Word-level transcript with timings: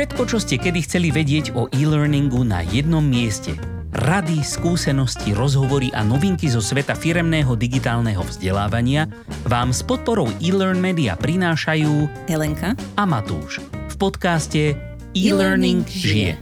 Všetko, 0.00 0.24
čo 0.32 0.40
ste 0.40 0.56
kedy 0.56 0.80
chceli 0.88 1.12
vedieť 1.12 1.52
o 1.52 1.68
e-learningu 1.76 2.40
na 2.40 2.64
jednom 2.64 3.04
mieste. 3.04 3.52
Rady, 3.92 4.40
skúsenosti, 4.40 5.36
rozhovory 5.36 5.92
a 5.92 6.00
novinky 6.00 6.48
zo 6.48 6.64
sveta 6.64 6.96
firemného 6.96 7.52
digitálneho 7.52 8.24
vzdelávania 8.24 9.12
vám 9.44 9.76
s 9.76 9.84
podporou 9.84 10.32
e-learn 10.40 10.80
media 10.80 11.20
prinášajú 11.20 12.08
Helenka 12.32 12.72
a 12.96 13.04
Matúš 13.04 13.60
v 13.60 13.94
podcaste 14.00 14.72
E-Learning 15.12 15.84
žije. 15.84 16.40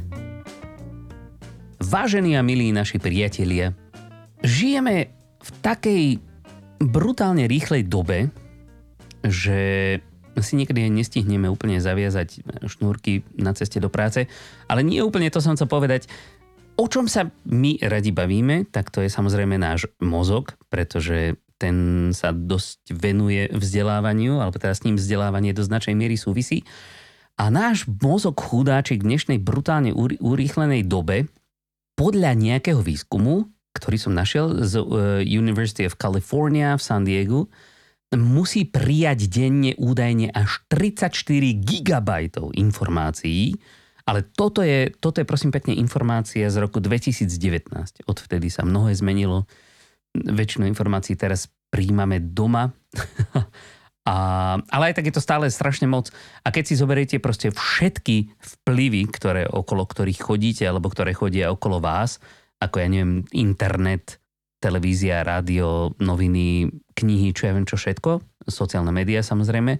Vážení 1.82 2.38
a 2.38 2.46
milí 2.46 2.70
naši 2.70 3.02
priatelia, 3.02 3.74
žijeme 4.38 5.10
v 5.42 5.50
takej 5.66 6.04
brutálne 6.78 7.50
rýchlej 7.50 7.90
dobe, 7.90 8.30
že 9.26 9.98
si 10.42 10.58
niekedy 10.58 10.86
nestihneme 10.88 11.46
úplne 11.46 11.78
zaviazať 11.82 12.44
šnúrky 12.66 13.24
na 13.38 13.54
ceste 13.54 13.78
do 13.78 13.88
práce, 13.92 14.26
ale 14.70 14.86
nie 14.86 15.02
úplne 15.02 15.30
to 15.30 15.42
som 15.42 15.54
chcel 15.54 15.70
povedať. 15.70 16.06
O 16.78 16.86
čom 16.86 17.10
sa 17.10 17.26
my 17.42 17.82
radi 17.82 18.14
bavíme, 18.14 18.70
tak 18.70 18.94
to 18.94 19.02
je 19.02 19.10
samozrejme 19.10 19.58
náš 19.58 19.90
mozog, 19.98 20.54
pretože 20.70 21.34
ten 21.58 22.08
sa 22.14 22.30
dosť 22.30 22.94
venuje 22.94 23.50
vzdelávaniu, 23.50 24.38
alebo 24.38 24.62
teda 24.62 24.78
s 24.78 24.86
ním 24.86 24.94
vzdelávanie 24.94 25.50
do 25.50 25.66
značnej 25.66 25.98
miery 25.98 26.14
súvisí. 26.14 26.62
A 27.34 27.50
náš 27.50 27.86
mozog 27.90 28.38
chudáčik 28.38 29.02
v 29.02 29.14
dnešnej 29.14 29.38
brutálne 29.42 29.90
urýchlenej 30.22 30.86
dobe 30.86 31.26
podľa 31.98 32.38
nejakého 32.38 32.78
výskumu, 32.78 33.50
ktorý 33.74 33.98
som 33.98 34.14
našiel 34.14 34.62
z 34.62 34.78
uh, 34.78 35.18
University 35.22 35.86
of 35.86 35.98
California 35.98 36.78
v 36.78 36.82
San 36.82 37.02
Diego, 37.02 37.50
musí 38.16 38.64
prijať 38.64 39.28
denne 39.28 39.76
údajne 39.76 40.32
až 40.32 40.64
34 40.72 41.12
gigabajtov 41.60 42.56
informácií, 42.56 43.52
ale 44.08 44.24
toto 44.24 44.64
je, 44.64 44.88
toto 44.96 45.20
je 45.20 45.28
prosím 45.28 45.52
pekne 45.52 45.76
informácia 45.76 46.48
z 46.48 46.56
roku 46.56 46.80
2019. 46.80 47.28
Odvtedy 48.08 48.48
sa 48.48 48.64
mnohé 48.64 48.96
zmenilo. 48.96 49.44
Väčšinu 50.16 50.64
informácií 50.64 51.12
teraz 51.12 51.52
príjmame 51.68 52.16
doma. 52.20 52.72
A, 54.08 54.56
ale 54.72 54.88
aj 54.88 54.94
tak 54.96 55.12
je 55.12 55.20
to 55.20 55.20
stále 55.20 55.44
strašne 55.52 55.84
moc. 55.84 56.08
A 56.40 56.48
keď 56.48 56.64
si 56.64 56.80
zoberiete 56.80 57.20
proste 57.20 57.52
všetky 57.52 58.32
vplyvy, 58.40 59.04
ktoré 59.12 59.44
okolo 59.44 59.84
ktorých 59.84 60.24
chodíte, 60.24 60.64
alebo 60.64 60.88
ktoré 60.88 61.12
chodia 61.12 61.52
okolo 61.52 61.76
vás, 61.76 62.16
ako 62.56 62.80
ja 62.80 62.88
neviem, 62.88 63.28
internet, 63.36 64.16
televízia, 64.64 65.20
rádio, 65.20 65.92
noviny, 66.00 66.72
knihy, 66.98 67.30
čo 67.30 67.46
ja 67.46 67.54
viem 67.54 67.64
čo 67.64 67.78
všetko, 67.78 68.42
sociálne 68.50 68.90
médiá 68.90 69.22
samozrejme, 69.22 69.78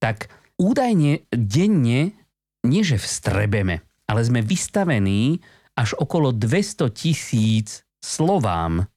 tak 0.00 0.32
údajne 0.56 1.28
denne, 1.28 2.16
nie 2.64 2.82
že 2.82 2.96
vstrebeme, 2.96 3.84
ale 4.08 4.20
sme 4.24 4.40
vystavení 4.40 5.44
až 5.76 5.92
okolo 6.00 6.32
200 6.32 6.88
tisíc 6.96 7.84
slovám. 8.00 8.88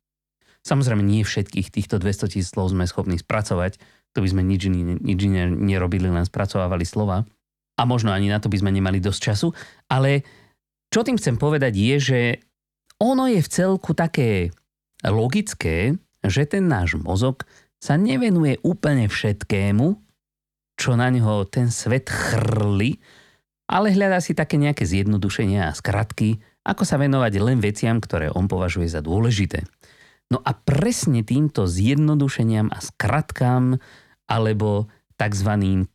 Samozrejme, 0.64 1.04
nie 1.04 1.28
všetkých 1.28 1.68
týchto 1.72 2.00
200 2.00 2.32
tisíc 2.32 2.52
slov 2.52 2.72
sme 2.72 2.88
schopní 2.88 3.20
spracovať, 3.20 3.80
to 4.16 4.24
by 4.24 4.28
sme 4.28 4.42
nič, 4.44 4.68
nič 5.04 5.20
nerobili, 5.54 6.10
len 6.10 6.26
spracovávali 6.26 6.88
slova. 6.88 7.28
A 7.78 7.86
možno 7.86 8.10
ani 8.10 8.34
na 8.34 8.42
to 8.42 8.50
by 8.50 8.58
sme 8.58 8.74
nemali 8.74 8.98
dosť 8.98 9.20
času. 9.22 9.48
Ale 9.86 10.26
čo 10.90 11.06
tým 11.06 11.22
chcem 11.22 11.38
povedať 11.38 11.78
je, 11.78 11.96
že 12.02 12.20
ono 12.98 13.30
je 13.30 13.38
v 13.38 13.52
celku 13.52 13.94
také 13.94 14.50
logické, 15.06 15.94
že 16.28 16.48
ten 16.48 16.68
náš 16.68 17.00
mozog 17.00 17.44
sa 17.78 17.96
nevenuje 17.96 18.58
úplne 18.66 19.06
všetkému, 19.10 19.98
čo 20.78 20.94
na 20.94 21.10
neho 21.10 21.46
ten 21.50 21.74
svet 21.74 22.10
chrli, 22.10 23.02
ale 23.68 23.92
hľadá 23.92 24.24
si 24.24 24.38
také 24.38 24.56
nejaké 24.56 24.88
zjednodušenia 24.88 25.68
a 25.68 25.76
skratky, 25.76 26.40
ako 26.64 26.84
sa 26.88 26.96
venovať 27.00 27.34
len 27.40 27.60
veciam, 27.60 28.00
ktoré 28.00 28.32
on 28.32 28.48
považuje 28.48 28.88
za 28.88 29.04
dôležité. 29.04 29.68
No 30.28 30.44
a 30.44 30.52
presne 30.56 31.24
týmto 31.24 31.68
zjednodušeniam 31.68 32.68
a 32.72 32.80
skratkám 32.84 33.80
alebo 34.28 34.92
tzv. 35.16 35.52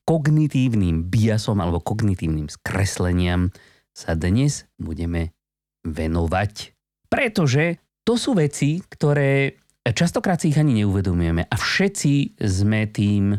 kognitívnym 0.09 1.07
biasom 1.13 1.61
alebo 1.61 1.85
kognitívnym 1.85 2.49
skresleniam 2.49 3.53
sa 3.93 4.17
dnes 4.17 4.65
budeme 4.81 5.37
venovať. 5.85 6.73
Pretože 7.13 7.77
to 8.03 8.17
sú 8.17 8.35
veci, 8.35 8.81
ktoré 8.81 9.62
častokrát 9.91 10.39
si 10.39 10.55
ich 10.55 10.61
ani 10.61 10.83
neuvedomujeme 10.83 11.43
a 11.51 11.55
všetci 11.59 12.39
sme 12.39 12.87
tým 12.87 13.35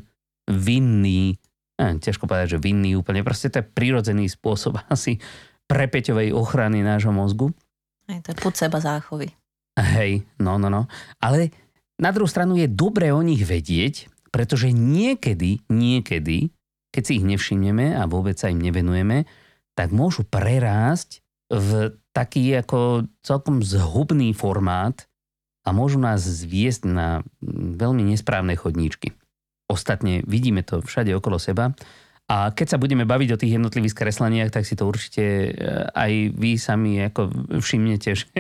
vinní, 0.51 1.39
eh, 1.79 1.95
ťažko 1.95 2.27
povedať, 2.27 2.59
že 2.59 2.63
vinní 2.63 2.99
úplne, 2.99 3.23
proste 3.23 3.47
to 3.47 3.63
je 3.63 3.69
prirodzený 3.71 4.27
spôsob 4.27 4.83
asi 4.93 5.23
prepeťovej 5.71 6.35
ochrany 6.35 6.83
nášho 6.83 7.15
mozgu. 7.15 7.55
Aj 8.11 8.19
to 8.19 8.35
je 8.35 8.37
pod 8.43 8.59
seba 8.59 8.83
záchovy. 8.83 9.31
Hej, 9.79 10.27
no, 10.37 10.59
no, 10.59 10.67
no. 10.67 10.91
Ale 11.23 11.49
na 11.97 12.11
druhú 12.11 12.27
stranu 12.27 12.59
je 12.59 12.67
dobré 12.67 13.09
o 13.15 13.23
nich 13.23 13.41
vedieť, 13.41 14.11
pretože 14.29 14.75
niekedy, 14.75 15.63
niekedy, 15.71 16.51
keď 16.91 17.03
si 17.05 17.11
ich 17.21 17.25
nevšimneme 17.25 17.95
a 17.95 18.03
vôbec 18.05 18.35
sa 18.37 18.51
im 18.51 18.59
nevenujeme, 18.59 19.25
tak 19.73 19.89
môžu 19.95 20.27
prerásť 20.27 21.23
v 21.49 21.95
taký 22.13 22.53
ako 22.61 23.09
celkom 23.25 23.65
zhubný 23.65 24.33
formát 24.33 25.05
a 25.63 25.69
môžu 25.71 25.99
nás 25.99 26.23
zviesť 26.23 26.83
na 26.87 27.07
veľmi 27.79 28.03
nesprávne 28.03 28.55
chodníčky. 28.59 29.15
Ostatne 29.71 30.21
vidíme 30.27 30.61
to 30.61 30.83
všade 30.83 31.15
okolo 31.15 31.39
seba 31.39 31.71
a 32.31 32.55
keď 32.55 32.75
sa 32.75 32.81
budeme 32.81 33.03
baviť 33.03 33.29
o 33.35 33.39
tých 33.39 33.55
jednotlivých 33.59 33.95
skresleniach, 33.95 34.51
tak 34.51 34.63
si 34.63 34.79
to 34.79 34.87
určite 34.87 35.23
e, 35.23 35.49
aj 35.91 36.11
vy 36.31 36.55
sami 36.55 37.03
ako 37.03 37.51
všimnete, 37.59 38.09
že, 38.19 38.31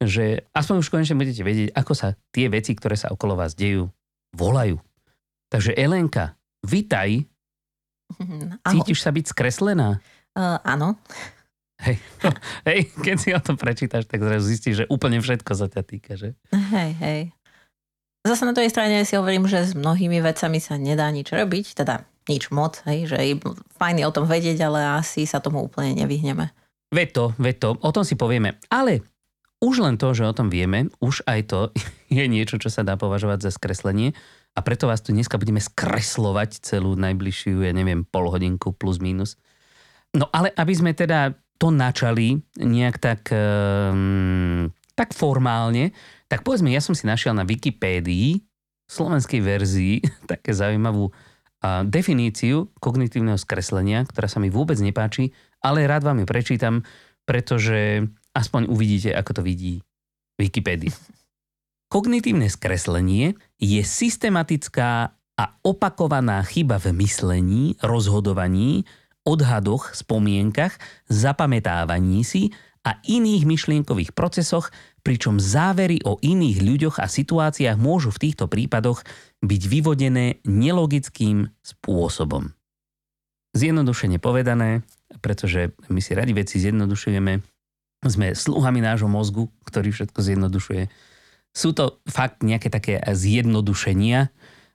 že 0.00 0.24
aspoň 0.56 0.74
už 0.80 0.88
konečne 0.88 1.20
budete 1.20 1.44
vedieť, 1.44 1.68
ako 1.76 1.92
sa 1.92 2.16
tie 2.32 2.48
veci, 2.48 2.72
ktoré 2.72 2.96
sa 2.96 3.12
okolo 3.12 3.36
vás 3.36 3.52
dejú, 3.52 3.92
volajú. 4.32 4.80
Takže 5.52 5.76
Elenka, 5.76 6.38
vitaj. 6.64 7.28
Cítiš 8.72 9.04
sa 9.04 9.12
byť 9.12 9.24
skreslená? 9.28 10.00
Uh, 10.32 10.56
áno. 10.64 10.96
Hej, 11.80 11.96
hej, 12.68 12.80
keď 13.00 13.16
si 13.16 13.28
o 13.32 13.40
tom 13.40 13.56
prečítaš, 13.56 14.04
tak 14.04 14.20
zrazu 14.20 14.44
zistíš, 14.44 14.84
že 14.84 14.88
úplne 14.92 15.20
všetko 15.20 15.52
sa 15.56 15.66
ťa 15.66 15.82
týka, 15.84 16.12
že? 16.16 16.36
Hej, 16.52 16.90
hej. 17.00 17.20
Zase 18.20 18.44
na 18.44 18.52
tej 18.52 18.68
strane 18.68 19.00
si 19.08 19.16
hovorím, 19.16 19.48
že 19.48 19.64
s 19.64 19.72
mnohými 19.72 20.20
vecami 20.20 20.60
sa 20.60 20.76
nedá 20.76 21.08
nič 21.08 21.32
robiť, 21.32 21.72
teda 21.72 22.04
nič 22.28 22.52
moc, 22.52 22.84
hej, 22.84 23.08
že 23.08 23.16
je 23.16 23.34
fajn 23.80 23.96
je 23.96 24.04
o 24.04 24.12
tom 24.12 24.28
vedieť, 24.28 24.60
ale 24.60 25.00
asi 25.00 25.24
sa 25.24 25.40
tomu 25.40 25.64
úplne 25.64 25.96
nevyhneme. 25.96 26.52
Veď 26.92 27.08
to, 27.16 27.24
veď 27.40 27.56
to, 27.56 27.68
o 27.80 27.90
tom 27.96 28.04
si 28.04 28.20
povieme. 28.20 28.60
Ale 28.68 29.00
už 29.64 29.80
len 29.80 29.96
to, 29.96 30.12
že 30.12 30.28
o 30.28 30.36
tom 30.36 30.52
vieme, 30.52 30.92
už 31.00 31.24
aj 31.24 31.40
to 31.48 31.60
je 32.12 32.24
niečo, 32.28 32.60
čo 32.60 32.68
sa 32.68 32.84
dá 32.84 33.00
považovať 33.00 33.48
za 33.48 33.50
skreslenie 33.56 34.12
a 34.52 34.60
preto 34.60 34.90
vás 34.90 35.00
tu 35.00 35.14
dneska 35.14 35.38
budeme 35.38 35.62
skreslovať 35.62 36.60
celú 36.60 36.98
najbližšiu, 36.98 37.64
ja 37.64 37.72
neviem, 37.72 38.02
pol 38.04 38.28
hodinku 38.28 38.74
plus 38.74 38.98
minus. 38.98 39.38
No 40.10 40.26
ale 40.34 40.50
aby 40.58 40.74
sme 40.74 40.90
teda 40.90 41.38
to 41.60 41.68
načali 41.68 42.40
nejak 42.56 42.96
tak, 42.96 43.28
um, 43.30 44.72
tak 44.96 45.12
formálne, 45.12 45.92
tak 46.32 46.40
povedzme, 46.40 46.72
ja 46.72 46.80
som 46.80 46.96
si 46.96 47.04
našiel 47.04 47.36
na 47.36 47.44
Wikipédii, 47.44 48.40
slovenskej 48.88 49.40
verzii, 49.44 49.94
také 50.32 50.56
zaujímavú 50.56 51.12
definíciu 51.84 52.72
kognitívneho 52.80 53.36
skreslenia, 53.36 54.08
ktorá 54.08 54.32
sa 54.32 54.40
mi 54.40 54.48
vôbec 54.48 54.80
nepáči, 54.80 55.36
ale 55.60 55.84
rád 55.84 56.08
vám 56.08 56.24
ju 56.24 56.26
prečítam, 56.26 56.88
pretože 57.28 58.08
aspoň 58.32 58.72
uvidíte, 58.72 59.12
ako 59.12 59.40
to 59.40 59.42
vidí 59.44 59.84
Wikipédia. 60.40 60.96
Kognitívne 61.92 62.48
skreslenie 62.48 63.36
je 63.60 63.82
systematická 63.84 65.12
a 65.36 65.44
opakovaná 65.60 66.40
chyba 66.48 66.80
v 66.80 66.96
myslení, 66.96 67.76
rozhodovaní, 67.84 68.88
odhadoch, 69.24 69.92
spomienkach, 69.92 70.76
zapamätávaní 71.08 72.24
si 72.24 72.50
a 72.80 72.96
iných 73.04 73.44
myšlienkových 73.44 74.16
procesoch, 74.16 74.72
pričom 75.00 75.40
závery 75.40 76.00
o 76.04 76.20
iných 76.20 76.58
ľuďoch 76.60 76.96
a 77.00 77.08
situáciách 77.08 77.76
môžu 77.76 78.12
v 78.12 78.28
týchto 78.28 78.48
prípadoch 78.48 79.04
byť 79.40 79.62
vyvodené 79.68 80.40
nelogickým 80.44 81.48
spôsobom. 81.60 82.52
Zjednodušene 83.56 84.22
povedané, 84.22 84.86
pretože 85.24 85.74
my 85.90 85.98
si 85.98 86.12
radi 86.14 86.32
veci 86.36 86.62
zjednodušujeme, 86.62 87.32
sme 88.06 88.26
sluhami 88.32 88.80
nášho 88.80 89.10
mozgu, 89.10 89.50
ktorý 89.66 89.92
všetko 89.92 90.20
zjednodušuje. 90.22 90.82
Sú 91.50 91.74
to 91.74 91.98
fakt 92.06 92.46
nejaké 92.46 92.70
také 92.70 93.02
zjednodušenia, 93.02 94.30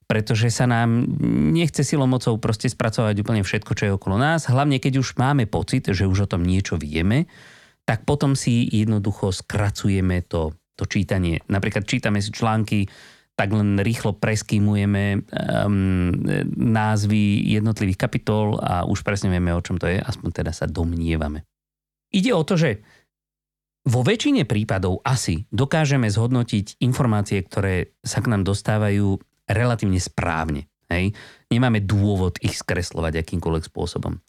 pretože 0.06 0.54
sa 0.54 0.69
nám 0.69 1.06
nechce 1.54 1.81
silou 1.81 2.06
mocou 2.06 2.38
proste 2.38 2.69
spracovať 2.69 3.16
úplne 3.25 3.42
všetko, 3.42 3.72
čo 3.74 3.84
je 3.90 3.96
okolo 3.98 4.22
nás. 4.22 4.46
Hlavne 4.46 4.78
keď 4.78 5.02
už 5.02 5.18
máme 5.18 5.50
pocit, 5.50 5.90
že 5.90 6.06
už 6.06 6.30
o 6.30 6.31
tom 6.31 6.46
niečo 6.46 6.78
vieme, 6.78 7.25
tak 7.86 8.06
potom 8.06 8.38
si 8.38 8.69
jednoducho 8.69 9.34
skracujeme 9.34 10.25
to, 10.25 10.54
to 10.78 10.86
čítanie. 10.86 11.42
Napríklad 11.50 11.86
čítame 11.86 12.22
si 12.22 12.30
články 12.30 12.86
tak 13.36 13.52
len 13.52 13.75
rýchlo 13.84 14.16
preskýmujeme 14.16 15.28
um, 15.28 16.07
názvy 16.56 17.44
jednotlivých 17.52 18.00
kapitol 18.00 18.56
a 18.63 18.88
už 18.88 19.04
presne 19.04 19.28
vieme, 19.28 19.52
o 19.52 19.60
čom 19.60 19.75
to 19.75 19.92
je, 19.92 20.00
aspoň 20.00 20.30
teda 20.31 20.56
sa 20.56 20.72
domnievame. 20.72 21.44
Ide 22.16 22.31
o 22.31 22.48
to, 22.48 22.56
že 22.56 22.80
vo 23.86 24.02
väčšine 24.07 24.48
prípadov 24.48 25.04
asi 25.04 25.46
dokážeme 25.52 26.07
zhodnotiť 26.07 26.80
informácie, 26.80 27.44
ktoré 27.44 27.92
sa 28.02 28.24
k 28.24 28.31
nám 28.31 28.48
dostávajú 28.48 29.19
relatívne 29.50 30.01
správne. 30.01 30.68
Hej? 30.89 31.13
Nemáme 31.50 31.81
dôvod 31.81 32.38
ich 32.42 32.57
skreslovať 32.57 33.21
akýmkoľvek 33.21 33.63
spôsobom. 33.69 34.21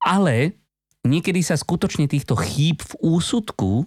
Ale 0.00 0.56
niekedy 1.04 1.44
sa 1.44 1.60
skutočne 1.60 2.08
týchto 2.08 2.36
chýb 2.36 2.80
v 2.80 2.92
úsudku 3.00 3.84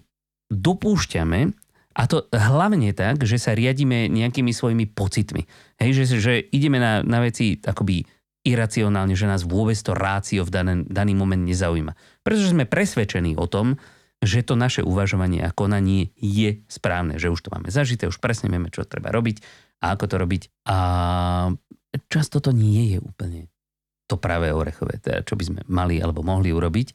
dopúšťame 0.53 1.53
a 1.93 2.03
to 2.09 2.25
hlavne 2.33 2.89
tak, 2.93 3.21
že 3.21 3.37
sa 3.37 3.53
riadíme 3.53 4.09
nejakými 4.09 4.49
svojimi 4.49 4.89
pocitmi. 4.89 5.45
Hej, 5.77 6.05
že, 6.05 6.17
že 6.17 6.33
ideme 6.49 6.81
na, 6.81 7.05
na 7.05 7.21
veci 7.21 7.61
akoby 7.61 8.05
iracionálne, 8.43 9.15
že 9.15 9.29
nás 9.29 9.47
vôbec 9.47 9.77
to 9.79 9.95
rácio 9.95 10.43
v 10.43 10.51
daný, 10.51 10.73
daný 10.89 11.13
moment 11.15 11.39
nezaujíma. 11.39 11.95
Pretože 12.25 12.51
sme 12.51 12.67
presvedčení 12.67 13.39
o 13.39 13.47
tom, 13.47 13.79
že 14.23 14.43
to 14.43 14.55
naše 14.55 14.81
uvažovanie 14.83 15.43
a 15.43 15.51
konanie 15.51 16.15
je 16.15 16.63
správne, 16.71 17.19
že 17.19 17.31
už 17.31 17.43
to 17.43 17.51
máme 17.51 17.67
zažité, 17.71 18.07
už 18.07 18.23
presne 18.23 18.47
vieme, 18.47 18.71
čo 18.71 18.87
treba 18.87 19.11
robiť 19.11 19.43
a 19.83 19.99
ako 19.99 20.05
to 20.07 20.15
robiť. 20.15 20.43
A 20.71 20.77
často 22.07 22.39
to 22.39 22.55
nie 22.55 22.95
je 22.95 22.99
úplne 23.03 23.51
to 24.07 24.15
pravé 24.15 24.55
orechové, 24.55 25.03
teda 25.03 25.27
čo 25.27 25.35
by 25.35 25.43
sme 25.43 25.61
mali 25.67 25.99
alebo 25.99 26.23
mohli 26.23 26.55
urobiť. 26.55 26.87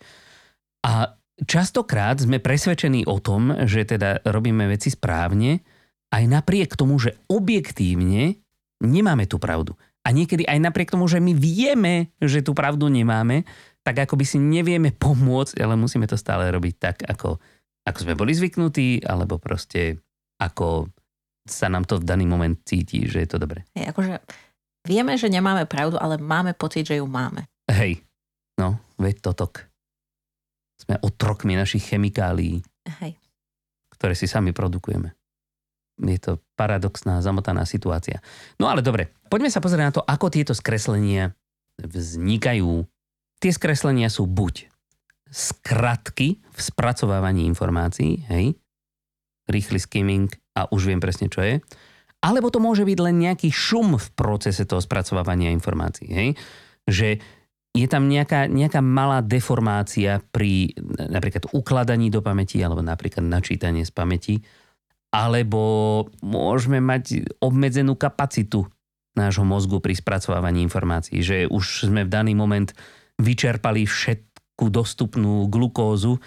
A 0.88 1.12
častokrát 1.44 2.16
sme 2.16 2.40
presvedčení 2.40 3.04
o 3.04 3.20
tom, 3.20 3.52
že 3.68 3.84
teda 3.84 4.24
robíme 4.24 4.64
veci 4.66 4.88
správne, 4.88 5.60
aj 6.08 6.24
napriek 6.24 6.72
tomu, 6.72 6.96
že 6.96 7.20
objektívne 7.28 8.40
nemáme 8.80 9.28
tú 9.28 9.36
pravdu. 9.36 9.76
A 10.06 10.14
niekedy 10.14 10.48
aj 10.48 10.56
napriek 10.56 10.88
tomu, 10.88 11.04
že 11.04 11.20
my 11.20 11.36
vieme, 11.36 12.16
že 12.16 12.40
tú 12.40 12.56
pravdu 12.56 12.88
nemáme, 12.88 13.44
tak 13.84 14.08
ako 14.08 14.16
by 14.16 14.24
si 14.24 14.40
nevieme 14.40 14.88
pomôcť, 14.96 15.60
ale 15.60 15.76
musíme 15.76 16.08
to 16.08 16.16
stále 16.16 16.48
robiť 16.48 16.74
tak, 16.80 16.96
ako, 17.04 17.36
ako 17.84 17.98
sme 18.00 18.16
boli 18.16 18.32
zvyknutí, 18.32 19.04
alebo 19.04 19.36
proste 19.36 20.00
ako 20.40 20.88
sa 21.48 21.72
nám 21.72 21.88
to 21.88 21.98
v 21.98 22.08
daný 22.08 22.24
moment 22.28 22.56
cíti, 22.64 23.08
že 23.08 23.24
je 23.24 23.28
to 23.28 23.38
dobre. 23.40 23.64
Hej, 23.74 23.90
akože 23.92 24.20
vieme, 24.86 25.16
že 25.16 25.32
nemáme 25.32 25.64
pravdu, 25.64 25.96
ale 25.96 26.20
máme 26.20 26.52
pocit, 26.54 26.86
že 26.86 27.00
ju 27.00 27.06
máme. 27.08 27.48
Hej, 27.68 28.04
no, 28.60 28.80
veď 28.96 29.20
totok. 29.32 29.66
Sme 30.78 31.00
otrokmi 31.02 31.58
našich 31.58 31.90
chemikálií, 31.90 32.62
Hej. 33.02 33.18
ktoré 33.98 34.14
si 34.14 34.30
sami 34.30 34.54
produkujeme. 34.54 35.12
Je 35.98 36.18
to 36.22 36.38
paradoxná, 36.54 37.18
zamotaná 37.18 37.66
situácia. 37.66 38.22
No 38.62 38.70
ale 38.70 38.86
dobre, 38.86 39.10
poďme 39.26 39.50
sa 39.50 39.58
pozrieť 39.58 39.82
na 39.82 39.94
to, 39.98 40.02
ako 40.06 40.30
tieto 40.30 40.54
skreslenia 40.54 41.34
vznikajú 41.82 42.86
Tie 43.38 43.54
skreslenia 43.54 44.10
sú 44.10 44.26
buď 44.26 44.66
skratky 45.30 46.42
v 46.42 46.58
spracovávaní 46.58 47.46
informácií, 47.46 48.26
hej, 48.26 48.58
rýchly 49.46 49.78
skimming 49.78 50.26
a 50.58 50.66
už 50.74 50.90
viem 50.90 50.98
presne, 50.98 51.30
čo 51.30 51.38
je, 51.46 51.62
alebo 52.18 52.50
to 52.50 52.58
môže 52.58 52.82
byť 52.82 52.98
len 52.98 53.16
nejaký 53.22 53.54
šum 53.54 53.94
v 53.94 54.08
procese 54.18 54.66
toho 54.66 54.82
spracovávania 54.82 55.54
informácií, 55.54 56.10
hej, 56.10 56.30
že 56.82 57.22
je 57.78 57.86
tam 57.86 58.10
nejaká, 58.10 58.50
nejaká 58.50 58.82
malá 58.82 59.22
deformácia 59.22 60.18
pri 60.34 60.74
napríklad 60.98 61.46
ukladaní 61.54 62.10
do 62.10 62.18
pamäti 62.18 62.58
alebo 62.58 62.82
napríklad 62.82 63.22
načítanie 63.22 63.86
z 63.86 63.92
pamäti, 63.94 64.34
alebo 65.14 66.04
môžeme 66.20 66.82
mať 66.82 67.38
obmedzenú 67.38 67.94
kapacitu 67.94 68.66
nášho 69.14 69.46
mozgu 69.46 69.78
pri 69.78 69.94
spracovávaní 69.94 70.62
informácií, 70.66 71.22
že 71.22 71.46
už 71.46 71.86
sme 71.86 72.02
v 72.02 72.12
daný 72.12 72.34
moment 72.34 72.70
vyčerpali 73.18 73.86
všetku 73.86 74.70
dostupnú 74.70 75.46
glukózu, 75.46 76.18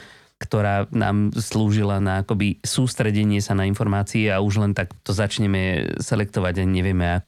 ktorá 0.42 0.90
nám 0.90 1.30
slúžila 1.38 2.02
na 2.02 2.26
akoby 2.26 2.58
sústredenie 2.66 3.38
sa 3.46 3.54
na 3.54 3.70
informácie 3.70 4.34
a 4.34 4.42
už 4.42 4.66
len 4.66 4.74
tak 4.74 4.90
to 5.06 5.14
začneme 5.14 5.94
selektovať 6.02 6.54
a 6.58 6.64
nevieme. 6.66 7.22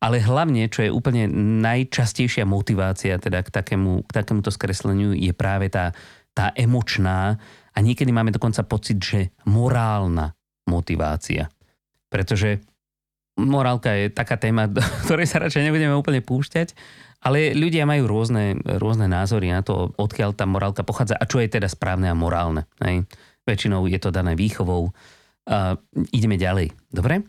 Ale 0.00 0.22
hlavne, 0.22 0.70
čo 0.70 0.86
je 0.86 0.94
úplne 0.94 1.28
najčastejšia 1.60 2.46
motivácia 2.46 3.18
teda 3.18 3.42
k, 3.42 3.50
takému, 3.50 4.06
k 4.06 4.10
takémuto 4.22 4.48
skresleniu 4.48 5.12
je 5.12 5.34
práve 5.34 5.68
tá, 5.68 5.92
tá 6.32 6.54
emočná 6.54 7.36
a 7.74 7.78
niekedy 7.82 8.14
máme 8.14 8.32
dokonca 8.32 8.64
pocit, 8.64 8.96
že 9.02 9.20
morálna 9.44 10.32
motivácia. 10.70 11.50
Pretože 12.08 12.62
morálka 13.36 13.92
je 13.92 14.08
taká 14.08 14.40
téma, 14.40 14.70
do 14.72 14.80
ktorej 15.04 15.26
sa 15.28 15.42
radšej 15.42 15.68
nebudeme 15.68 15.92
úplne 15.92 16.22
púšťať, 16.24 16.72
ale 17.20 17.52
ľudia 17.52 17.84
majú 17.84 18.08
rôzne, 18.08 18.56
rôzne 18.80 19.04
názory 19.04 19.52
na 19.52 19.60
to, 19.60 19.92
odkiaľ 20.00 20.32
tá 20.32 20.48
morálka 20.48 20.80
pochádza 20.80 21.20
a 21.20 21.28
čo 21.28 21.40
je 21.40 21.52
teda 21.52 21.68
správne 21.68 22.08
a 22.08 22.16
morálne. 22.16 22.64
Hej. 22.80 23.04
Väčšinou 23.44 23.84
je 23.88 24.00
to 24.00 24.08
dané 24.08 24.32
výchovou. 24.36 24.92
Uh, 25.50 25.74
ideme 26.12 26.40
ďalej. 26.40 26.72
Dobre? 26.88 27.26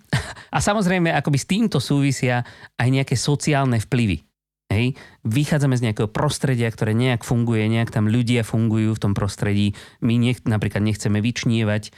A 0.55 0.57
samozrejme, 0.63 1.11
akoby 1.11 1.37
s 1.39 1.49
týmto 1.49 1.79
súvisia 1.83 2.43
aj 2.79 2.87
nejaké 2.87 3.15
sociálne 3.19 3.79
vplyvy. 3.83 4.23
Hej? 4.71 4.95
Vychádzame 5.27 5.75
z 5.75 5.89
nejakého 5.89 6.07
prostredia, 6.07 6.71
ktoré 6.71 6.95
nejak 6.95 7.27
funguje, 7.27 7.67
nejak 7.67 7.91
tam 7.91 8.07
ľudia 8.07 8.47
fungujú 8.47 8.95
v 8.95 9.01
tom 9.03 9.11
prostredí. 9.11 9.75
My 9.99 10.15
nech, 10.15 10.43
napríklad 10.47 10.83
nechceme 10.83 11.19
vyčnievať, 11.19 11.91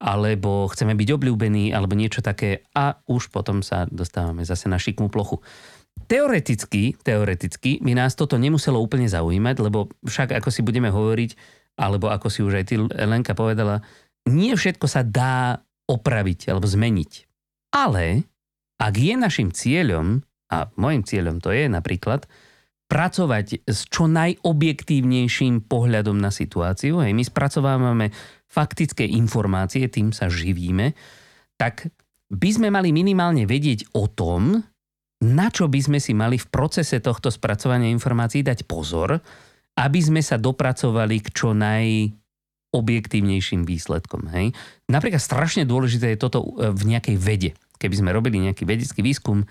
alebo 0.00 0.68
chceme 0.68 0.96
byť 0.96 1.08
obľúbení, 1.16 1.72
alebo 1.72 1.96
niečo 1.96 2.24
také 2.24 2.66
a 2.76 3.00
už 3.08 3.28
potom 3.28 3.64
sa 3.64 3.88
dostávame 3.88 4.44
zase 4.44 4.68
na 4.68 4.80
šikmú 4.80 5.08
plochu. 5.08 5.40
Teoreticky, 6.04 6.94
teoreticky 7.00 7.80
by 7.80 7.92
nás 7.96 8.12
toto 8.14 8.36
nemuselo 8.36 8.78
úplne 8.78 9.08
zaujímať, 9.08 9.56
lebo 9.64 9.88
však 10.04 10.36
ako 10.36 10.48
si 10.52 10.60
budeme 10.60 10.92
hovoriť, 10.92 11.30
alebo 11.80 12.12
ako 12.12 12.28
si 12.30 12.40
už 12.44 12.60
aj 12.60 12.64
ty 12.68 12.76
Lenka 12.78 13.32
povedala, 13.32 13.82
nie 14.28 14.52
všetko 14.54 14.86
sa 14.88 15.04
dá 15.04 15.60
opraviť 15.88 16.52
alebo 16.52 16.64
zmeniť. 16.64 17.12
Ale 17.74 18.24
ak 18.80 18.94
je 18.94 19.14
našim 19.16 19.48
cieľom, 19.52 20.22
a 20.48 20.68
môjim 20.78 21.02
cieľom 21.02 21.40
to 21.40 21.50
je 21.52 21.66
napríklad, 21.66 22.28
pracovať 22.84 23.64
s 23.64 23.88
čo 23.88 24.04
najobjektívnejším 24.06 25.66
pohľadom 25.66 26.20
na 26.20 26.28
situáciu, 26.28 27.00
hej, 27.00 27.16
my 27.16 27.24
spracovávame 27.24 28.12
faktické 28.44 29.08
informácie, 29.08 29.88
tým 29.88 30.12
sa 30.12 30.28
živíme, 30.28 30.92
tak 31.56 31.88
by 32.28 32.50
sme 32.52 32.68
mali 32.68 32.92
minimálne 32.92 33.48
vedieť 33.48 33.96
o 33.96 34.06
tom, 34.06 34.62
na 35.22 35.46
čo 35.52 35.70
by 35.70 35.78
sme 35.78 36.02
si 36.02 36.16
mali 36.16 36.40
v 36.40 36.50
procese 36.50 36.98
tohto 36.98 37.30
spracovania 37.30 37.92
informácií 37.92 38.42
dať 38.42 38.66
pozor, 38.66 39.22
aby 39.74 39.98
sme 40.02 40.22
sa 40.22 40.38
dopracovali 40.38 41.20
k 41.22 41.28
čo 41.34 41.54
najobjektívnejším 41.54 43.64
výsledkom. 43.66 44.28
Hej? 44.30 44.52
Napríklad 44.90 45.22
strašne 45.22 45.64
dôležité 45.66 46.08
je 46.14 46.22
toto 46.22 46.54
e, 46.54 46.70
v 46.70 46.82
nejakej 46.94 47.16
vede. 47.18 47.54
Keby 47.78 47.96
sme 47.98 48.12
robili 48.14 48.38
nejaký 48.42 48.64
vedecký 48.66 49.02
výskum, 49.02 49.44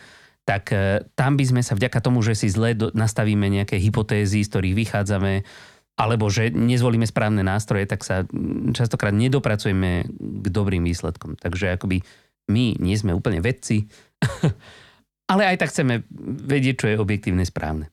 tak 0.48 0.72
e, 0.72 1.04
tam 1.16 1.36
by 1.36 1.44
sme 1.44 1.62
sa 1.64 1.76
vďaka 1.76 2.00
tomu, 2.00 2.22
že 2.24 2.36
si 2.40 2.48
zle 2.48 2.76
nastavíme 2.76 3.50
nejaké 3.52 3.80
hypotézy, 3.80 4.44
z 4.44 4.50
ktorých 4.52 4.76
vychádzame, 4.80 5.44
alebo 6.00 6.30
že 6.32 6.50
nezvolíme 6.50 7.06
správne 7.06 7.44
nástroje, 7.46 7.86
tak 7.86 8.02
sa 8.02 8.26
častokrát 8.74 9.14
nedopracujeme 9.14 10.10
k 10.20 10.46
dobrým 10.50 10.84
výsledkom. 10.88 11.36
Takže 11.38 11.78
akoby 11.78 12.02
my 12.50 12.76
nie 12.80 12.96
sme 12.96 13.14
úplne 13.16 13.42
vedci, 13.44 13.88
ale 15.28 15.50
aj 15.50 15.58
tak 15.64 15.72
chceme 15.72 16.04
vedieť, 16.48 16.76
čo 16.80 16.88
je 16.92 17.02
objektívne 17.02 17.44
správne. 17.48 17.90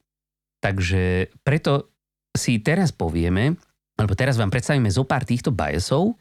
Takže 0.61 1.33
preto 1.41 1.91
si 2.37 2.61
teraz 2.61 2.93
povieme, 2.93 3.57
alebo 3.97 4.13
teraz 4.15 4.37
vám 4.37 4.53
predstavíme 4.53 4.89
zo 4.93 5.09
pár 5.09 5.25
týchto 5.25 5.51
biasov 5.51 6.17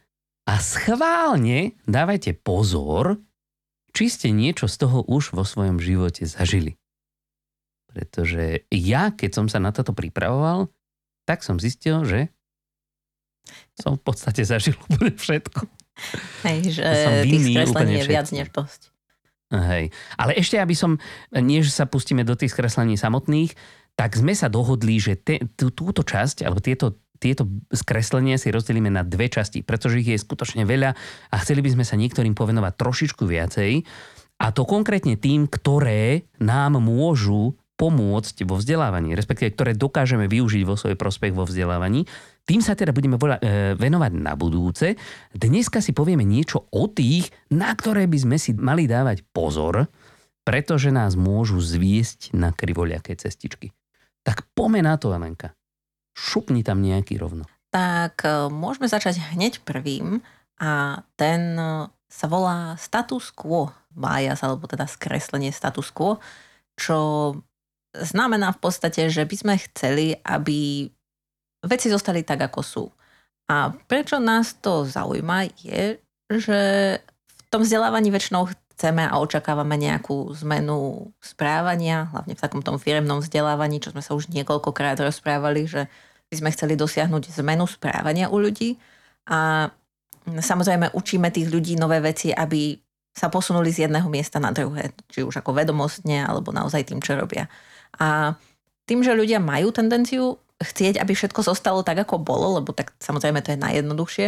a 0.48 0.58
schválne 0.58 1.78
dávajte 1.86 2.34
pozor, 2.40 3.20
či 3.94 4.10
ste 4.10 4.30
niečo 4.34 4.70
z 4.70 4.86
toho 4.86 5.06
už 5.06 5.34
vo 5.36 5.44
svojom 5.44 5.82
živote 5.82 6.26
zažili. 6.26 6.78
Pretože 7.90 8.70
ja, 8.70 9.10
keď 9.10 9.32
som 9.34 9.46
sa 9.50 9.58
na 9.58 9.74
toto 9.74 9.98
pripravoval, 9.98 10.70
tak 11.26 11.42
som 11.42 11.58
zistil, 11.58 12.06
že 12.06 12.30
som 13.78 13.98
v 13.98 14.04
podstate 14.06 14.46
zažil 14.46 14.78
úplne 14.86 15.14
všetko. 15.18 15.66
Hej, 16.46 16.80
že 16.80 16.86
tých 17.26 17.44
skreslení 17.50 17.94
je 17.98 18.06
viac 18.08 18.28
než 18.30 18.48
dosť. 18.54 18.94
Hej. 19.50 19.90
Ale 20.14 20.38
ešte, 20.38 20.62
aby 20.62 20.78
som, 20.78 21.02
nie 21.34 21.66
že 21.66 21.74
sa 21.74 21.90
pustíme 21.90 22.22
do 22.22 22.38
tých 22.38 22.54
skreslení 22.54 23.02
samotných, 23.02 23.58
tak 23.98 24.16
sme 24.16 24.38
sa 24.38 24.48
dohodli, 24.48 25.02
že 25.02 25.18
te, 25.18 25.42
tú, 25.58 25.74
túto 25.74 26.06
časť, 26.06 26.46
alebo 26.46 26.62
tieto, 26.62 27.02
tieto 27.20 27.50
skreslenia 27.74 28.40
si 28.40 28.54
rozdelíme 28.54 28.88
na 28.88 29.04
dve 29.04 29.28
časti, 29.28 29.66
pretože 29.66 30.00
ich 30.00 30.10
je 30.16 30.22
skutočne 30.22 30.64
veľa 30.64 30.96
a 31.34 31.36
chceli 31.42 31.66
by 31.66 31.76
sme 31.76 31.84
sa 31.84 32.00
niektorým 32.00 32.38
povenovať 32.38 32.74
trošičku 32.80 33.28
viacej. 33.28 33.84
A 34.40 34.56
to 34.56 34.64
konkrétne 34.64 35.20
tým, 35.20 35.52
ktoré 35.52 36.30
nám 36.40 36.80
môžu 36.80 37.60
pomôcť 37.76 38.44
vo 38.44 38.60
vzdelávaní, 38.60 39.16
respektíve 39.16 39.56
ktoré 39.56 39.72
dokážeme 39.76 40.28
využiť 40.28 40.64
vo 40.68 40.76
svoj 40.76 41.00
prospech 41.00 41.32
vo 41.32 41.48
vzdelávaní. 41.48 42.08
Tým 42.50 42.66
sa 42.66 42.74
teda 42.74 42.90
budeme 42.90 43.14
e, 43.14 43.78
venovať 43.78 44.12
na 44.18 44.34
budúce. 44.34 44.98
Dneska 45.30 45.86
si 45.86 45.94
povieme 45.94 46.26
niečo 46.26 46.66
o 46.74 46.90
tých, 46.90 47.30
na 47.54 47.70
ktoré 47.78 48.10
by 48.10 48.18
sme 48.26 48.38
si 48.42 48.58
mali 48.58 48.90
dávať 48.90 49.22
pozor, 49.30 49.86
pretože 50.42 50.90
nás 50.90 51.14
môžu 51.14 51.62
zviesť 51.62 52.34
na 52.34 52.50
krivoliaké 52.50 53.14
cestičky. 53.14 53.70
Tak 54.26 54.50
pome 54.58 54.82
na 54.82 54.98
to, 54.98 55.14
Alenka. 55.14 55.54
Šupni 56.18 56.66
tam 56.66 56.82
nejaký 56.82 57.22
rovno. 57.22 57.46
Tak 57.70 58.26
e, 58.26 58.50
môžeme 58.50 58.90
začať 58.90 59.22
hneď 59.38 59.62
prvým 59.62 60.26
a 60.58 61.06
ten 61.22 61.54
e, 61.54 61.86
sa 62.10 62.26
volá 62.26 62.74
status 62.82 63.30
quo 63.30 63.70
bias, 63.94 64.42
alebo 64.42 64.66
teda 64.66 64.90
skreslenie 64.90 65.54
status 65.54 65.94
quo, 65.94 66.18
čo 66.74 66.98
znamená 67.94 68.58
v 68.58 68.62
podstate, 68.66 69.06
že 69.14 69.22
by 69.22 69.36
sme 69.38 69.56
chceli, 69.70 70.18
aby 70.26 70.90
veci 71.66 71.88
zostali 71.92 72.24
tak, 72.24 72.40
ako 72.52 72.62
sú. 72.62 72.86
A 73.50 73.74
prečo 73.90 74.22
nás 74.22 74.54
to 74.62 74.86
zaujíma 74.86 75.50
je, 75.58 75.98
že 76.30 76.60
v 77.26 77.42
tom 77.50 77.66
vzdelávaní 77.66 78.14
väčšinou 78.14 78.46
chceme 78.78 79.04
a 79.04 79.18
očakávame 79.18 79.76
nejakú 79.76 80.30
zmenu 80.46 81.10
správania, 81.20 82.08
hlavne 82.14 82.38
v 82.38 82.44
takom 82.46 82.62
tom 82.62 82.78
firemnom 82.78 83.20
vzdelávaní, 83.20 83.82
čo 83.82 83.92
sme 83.92 84.06
sa 84.06 84.14
už 84.14 84.30
niekoľkokrát 84.30 85.02
rozprávali, 85.02 85.66
že 85.66 85.90
by 86.30 86.36
sme 86.38 86.50
chceli 86.54 86.74
dosiahnuť 86.78 87.34
zmenu 87.42 87.66
správania 87.66 88.30
u 88.30 88.38
ľudí. 88.38 88.78
A 89.28 89.68
samozrejme 90.30 90.94
učíme 90.94 91.34
tých 91.34 91.50
ľudí 91.50 91.74
nové 91.76 91.98
veci, 92.00 92.30
aby 92.30 92.78
sa 93.12 93.28
posunuli 93.28 93.74
z 93.74 93.90
jedného 93.90 94.08
miesta 94.08 94.38
na 94.38 94.54
druhé, 94.54 94.94
či 95.10 95.26
už 95.26 95.42
ako 95.42 95.58
vedomostne, 95.58 96.24
alebo 96.24 96.54
naozaj 96.54 96.88
tým, 96.88 97.02
čo 97.02 97.18
robia. 97.18 97.50
A 97.98 98.38
tým, 98.86 99.02
že 99.02 99.18
ľudia 99.18 99.42
majú 99.42 99.74
tendenciu 99.74 100.38
chcieť, 100.60 101.00
aby 101.00 101.16
všetko 101.16 101.42
zostalo 101.42 101.82
tak, 101.82 102.04
ako 102.04 102.20
bolo, 102.20 102.60
lebo 102.60 102.76
tak 102.76 102.92
samozrejme 103.00 103.40
to 103.40 103.56
je 103.56 103.64
najjednoduchšie, 103.64 104.28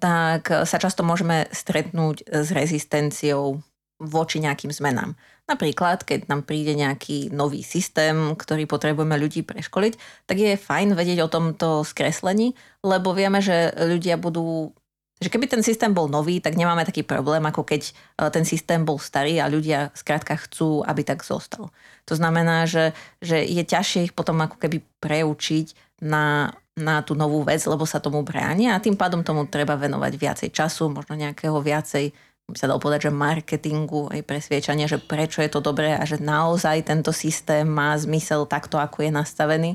tak 0.00 0.48
sa 0.48 0.76
často 0.76 1.04
môžeme 1.04 1.48
stretnúť 1.52 2.28
s 2.28 2.48
rezistenciou 2.52 3.60
voči 3.96 4.44
nejakým 4.44 4.68
zmenám. 4.68 5.16
Napríklad, 5.48 6.04
keď 6.04 6.28
nám 6.28 6.44
príde 6.44 6.76
nejaký 6.76 7.32
nový 7.32 7.64
systém, 7.64 8.36
ktorý 8.36 8.68
potrebujeme 8.68 9.16
ľudí 9.16 9.40
preškoliť, 9.40 10.26
tak 10.28 10.36
je 10.36 10.60
fajn 10.60 10.92
vedieť 10.92 11.24
o 11.24 11.32
tomto 11.32 11.80
skreslení, 11.80 12.52
lebo 12.84 13.16
vieme, 13.16 13.40
že 13.40 13.72
ľudia 13.72 14.20
budú 14.20 14.76
že 15.16 15.32
keby 15.32 15.48
ten 15.48 15.62
systém 15.64 15.96
bol 15.96 16.12
nový, 16.12 16.44
tak 16.44 16.60
nemáme 16.60 16.84
taký 16.84 17.00
problém, 17.00 17.40
ako 17.48 17.64
keď 17.64 17.82
e, 17.88 17.92
ten 18.28 18.44
systém 18.44 18.84
bol 18.84 19.00
starý 19.00 19.40
a 19.40 19.48
ľudia 19.48 19.88
skrátka 19.96 20.36
chcú, 20.36 20.84
aby 20.84 21.02
tak 21.08 21.24
zostal. 21.24 21.72
To 22.04 22.14
znamená, 22.14 22.68
že, 22.68 22.92
že 23.24 23.40
je 23.40 23.64
ťažšie 23.64 24.12
ich 24.12 24.12
potom 24.12 24.36
ako 24.44 24.60
keby 24.60 24.84
preučiť 25.00 25.72
na, 26.04 26.52
na 26.76 27.00
tú 27.00 27.16
novú 27.16 27.40
vec, 27.48 27.64
lebo 27.64 27.88
sa 27.88 27.96
tomu 27.96 28.20
bránia 28.20 28.76
a 28.76 28.82
tým 28.84 28.92
pádom 28.92 29.24
tomu 29.24 29.48
treba 29.48 29.80
venovať 29.80 30.12
viacej 30.20 30.48
času, 30.52 30.92
možno 30.92 31.16
nejakého 31.16 31.56
viacej 31.56 32.12
by 32.46 32.58
sa 32.62 32.70
dalo 32.70 32.78
povedať, 32.78 33.10
že 33.10 33.18
marketingu, 33.18 34.06
aj 34.06 34.22
presviečania, 34.22 34.86
že 34.86 35.02
prečo 35.02 35.42
je 35.42 35.50
to 35.50 35.58
dobré 35.58 35.98
a 35.98 36.06
že 36.06 36.22
naozaj 36.22 36.86
tento 36.86 37.10
systém 37.10 37.66
má 37.66 37.98
zmysel 37.98 38.46
takto, 38.46 38.78
ako 38.78 39.02
je 39.02 39.10
nastavený. 39.10 39.70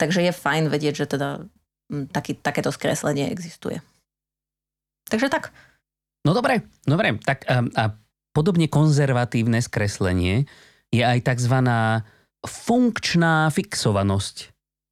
Takže 0.00 0.24
je 0.24 0.32
fajn 0.32 0.72
vedieť, 0.72 1.04
že 1.04 1.06
teda 1.18 1.44
taký, 2.08 2.40
takéto 2.40 2.72
skreslenie 2.72 3.28
existuje. 3.28 3.84
Takže 5.08 5.32
tak. 5.32 5.50
No 6.22 6.36
dobre, 6.36 6.68
dobre. 6.84 7.16
Tak 7.20 7.48
a, 7.48 7.64
a 7.64 7.84
podobne 8.36 8.68
konzervatívne 8.68 9.58
skreslenie 9.64 10.46
je 10.92 11.02
aj 11.04 11.24
tzv. 11.24 11.56
funkčná 12.44 13.48
fixovanosť, 13.52 14.36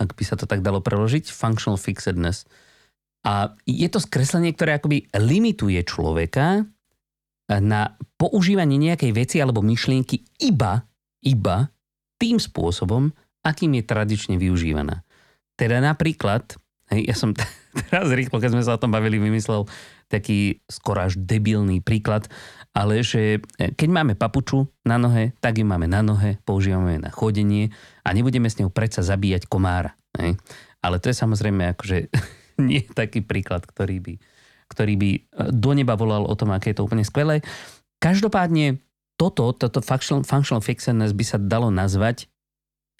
ak 0.00 0.10
by 0.12 0.24
sa 0.24 0.36
to 0.36 0.44
tak 0.48 0.60
dalo 0.60 0.80
preložiť, 0.80 1.28
functional 1.30 1.80
fixedness. 1.80 2.44
A 3.26 3.56
je 3.66 3.88
to 3.90 3.98
skreslenie, 3.98 4.54
ktoré 4.54 4.78
akoby 4.78 5.10
limituje 5.18 5.82
človeka 5.82 6.62
na 7.50 7.94
používanie 8.18 8.78
nejakej 8.78 9.12
veci 9.14 9.36
alebo 9.38 9.62
myšlienky 9.62 10.22
iba, 10.42 10.82
iba 11.22 11.70
tým 12.18 12.38
spôsobom, 12.38 13.10
akým 13.46 13.78
je 13.78 13.84
tradične 13.86 14.34
využívaná. 14.38 15.06
Teda 15.54 15.78
napríklad, 15.78 16.58
hej, 16.94 17.02
ja 17.06 17.14
som 17.16 17.34
teraz 17.90 18.08
rýchlo, 18.12 18.38
keď 18.38 18.50
sme 18.56 18.66
sa 18.66 18.76
o 18.76 18.82
tom 18.82 18.92
bavili, 18.94 19.18
vymyslel 19.18 19.66
taký 20.06 20.62
skoro 20.70 21.02
až 21.02 21.18
debilný 21.18 21.82
príklad, 21.82 22.30
ale 22.70 23.02
že 23.02 23.42
e, 23.58 23.74
keď 23.74 23.88
máme 23.90 24.14
papuču 24.14 24.70
na 24.86 25.00
nohe, 25.00 25.34
tak 25.42 25.58
ju 25.58 25.66
máme 25.66 25.90
na 25.90 26.04
nohe, 26.04 26.38
používame 26.46 27.02
na 27.02 27.10
chodenie 27.10 27.74
a 28.06 28.14
nebudeme 28.14 28.46
s 28.46 28.58
ňou 28.62 28.70
predsa 28.70 29.02
zabíjať 29.02 29.50
komára. 29.50 29.98
Hej. 30.14 30.38
Ale 30.84 31.02
to 31.02 31.10
je 31.10 31.16
samozrejme 31.18 31.74
akože 31.74 32.12
nie 32.68 32.86
taký 32.86 33.26
príklad, 33.26 33.66
ktorý 33.66 33.98
by 34.02 34.14
ktorý 34.66 34.94
by 34.98 35.10
e, 35.14 35.20
do 35.54 35.70
neba 35.78 35.94
volal 35.94 36.26
o 36.26 36.34
tom, 36.34 36.50
aké 36.50 36.74
je 36.74 36.82
to 36.82 36.86
úplne 36.86 37.06
skvelé. 37.06 37.38
Každopádne 38.02 38.82
toto, 39.16 39.54
toto 39.54 39.80
functional, 39.80 40.26
functional 40.26 40.60
fixedness 40.60 41.16
by 41.16 41.24
sa 41.24 41.38
dalo 41.40 41.72
nazvať 41.72 42.28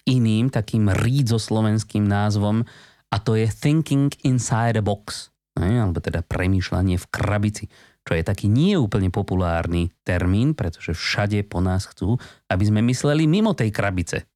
iným 0.07 0.47
takým 0.47 0.87
rídzo-slovenským 0.87 2.07
názvom 2.07 2.63
a 3.07 3.15
to 3.23 3.39
je 3.39 3.47
thinking 3.47 4.11
inside 4.27 4.75
a 4.75 4.83
box, 4.83 5.31
alebo 5.57 5.97
teda 6.03 6.21
premýšľanie 6.21 6.99
v 6.99 7.09
krabici, 7.09 7.65
čo 8.07 8.15
je 8.15 8.23
taký 8.23 8.47
nie 8.47 8.79
úplne 8.79 9.11
populárny 9.11 9.91
termín, 10.07 10.55
pretože 10.55 10.95
všade 10.95 11.43
po 11.47 11.59
nás 11.59 11.87
chcú, 11.87 12.15
aby 12.47 12.63
sme 12.63 12.79
mysleli 12.85 13.27
mimo 13.27 13.51
tej 13.51 13.71
krabice. 13.73 14.27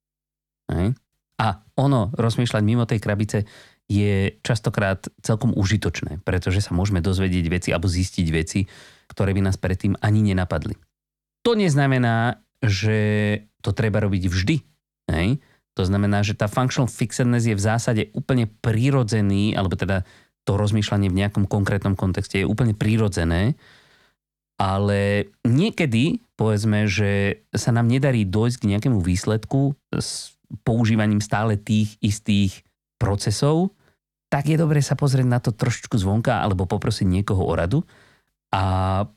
A 1.42 1.48
ono, 1.80 2.12
rozmýšľať 2.16 2.64
mimo 2.64 2.84
tej 2.88 3.00
krabice, 3.00 3.50
je 3.92 4.40
častokrát 4.40 5.04
celkom 5.20 5.52
užitočné, 5.52 6.24
pretože 6.24 6.64
sa 6.64 6.72
môžeme 6.72 7.04
dozvedieť 7.04 7.46
veci 7.52 7.70
alebo 7.76 7.92
zistiť 7.92 8.28
veci, 8.32 8.64
ktoré 9.12 9.36
by 9.36 9.52
nás 9.52 9.60
predtým 9.60 10.00
ani 10.00 10.32
nenapadli. 10.32 10.80
To 11.44 11.60
neznamená, 11.60 12.40
že 12.64 12.98
to 13.60 13.76
treba 13.76 14.00
robiť 14.00 14.24
vždy. 14.32 14.56
Hej? 15.12 15.44
To 15.80 15.84
znamená, 15.88 16.20
že 16.22 16.36
tá 16.36 16.52
functional 16.52 16.92
fixedness 16.92 17.48
je 17.48 17.56
v 17.56 17.64
zásade 17.64 18.04
úplne 18.12 18.48
prírodzený, 18.50 19.56
alebo 19.56 19.80
teda 19.80 20.04
to 20.44 20.58
rozmýšľanie 20.58 21.08
v 21.08 21.20
nejakom 21.22 21.46
konkrétnom 21.46 21.94
kontexte 21.94 22.42
je 22.42 22.50
úplne 22.50 22.74
prírodzené, 22.74 23.56
ale 24.62 25.32
niekedy, 25.42 26.22
povedzme, 26.38 26.86
že 26.86 27.42
sa 27.50 27.74
nám 27.74 27.90
nedarí 27.90 28.30
dojsť 28.30 28.58
k 28.62 28.70
nejakému 28.76 29.00
výsledku 29.02 29.74
s 29.90 30.38
používaním 30.62 31.24
stále 31.24 31.58
tých 31.58 31.98
istých 32.04 32.62
procesov, 33.02 33.74
tak 34.30 34.48
je 34.48 34.58
dobré 34.60 34.84
sa 34.84 34.94
pozrieť 34.94 35.28
na 35.28 35.40
to 35.42 35.50
trošičku 35.56 35.98
zvonka 35.98 36.44
alebo 36.46 36.70
poprosiť 36.70 37.08
niekoho 37.10 37.42
o 37.42 37.54
radu 37.58 37.82
a 38.52 38.62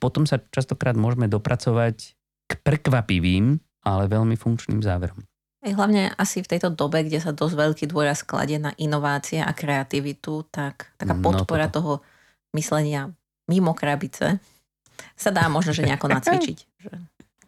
potom 0.00 0.24
sa 0.24 0.38
častokrát 0.38 0.94
môžeme 0.94 1.26
dopracovať 1.26 2.14
k 2.46 2.52
prekvapivým, 2.62 3.58
ale 3.84 4.08
veľmi 4.08 4.38
funkčným 4.38 4.80
záverom. 4.80 5.20
Hlavne 5.64 6.12
asi 6.20 6.44
v 6.44 6.50
tejto 6.50 6.68
dobe, 6.68 7.00
kde 7.08 7.24
sa 7.24 7.32
dosť 7.32 7.54
veľký 7.56 7.84
dôraz 7.88 8.20
kladie 8.20 8.60
na 8.60 8.76
inovácie 8.76 9.40
a 9.40 9.48
kreativitu, 9.56 10.44
tak 10.52 10.92
taká 11.00 11.16
no 11.16 11.24
podpora 11.24 11.72
no 11.72 11.74
toho 11.74 11.92
myslenia 12.52 13.08
mimo 13.48 13.72
krabice 13.72 14.44
sa 15.16 15.30
dá 15.32 15.48
možno, 15.48 15.72
že 15.72 15.88
nejako 15.88 16.12
nacvičiť. 16.12 16.58
Že 16.84 16.90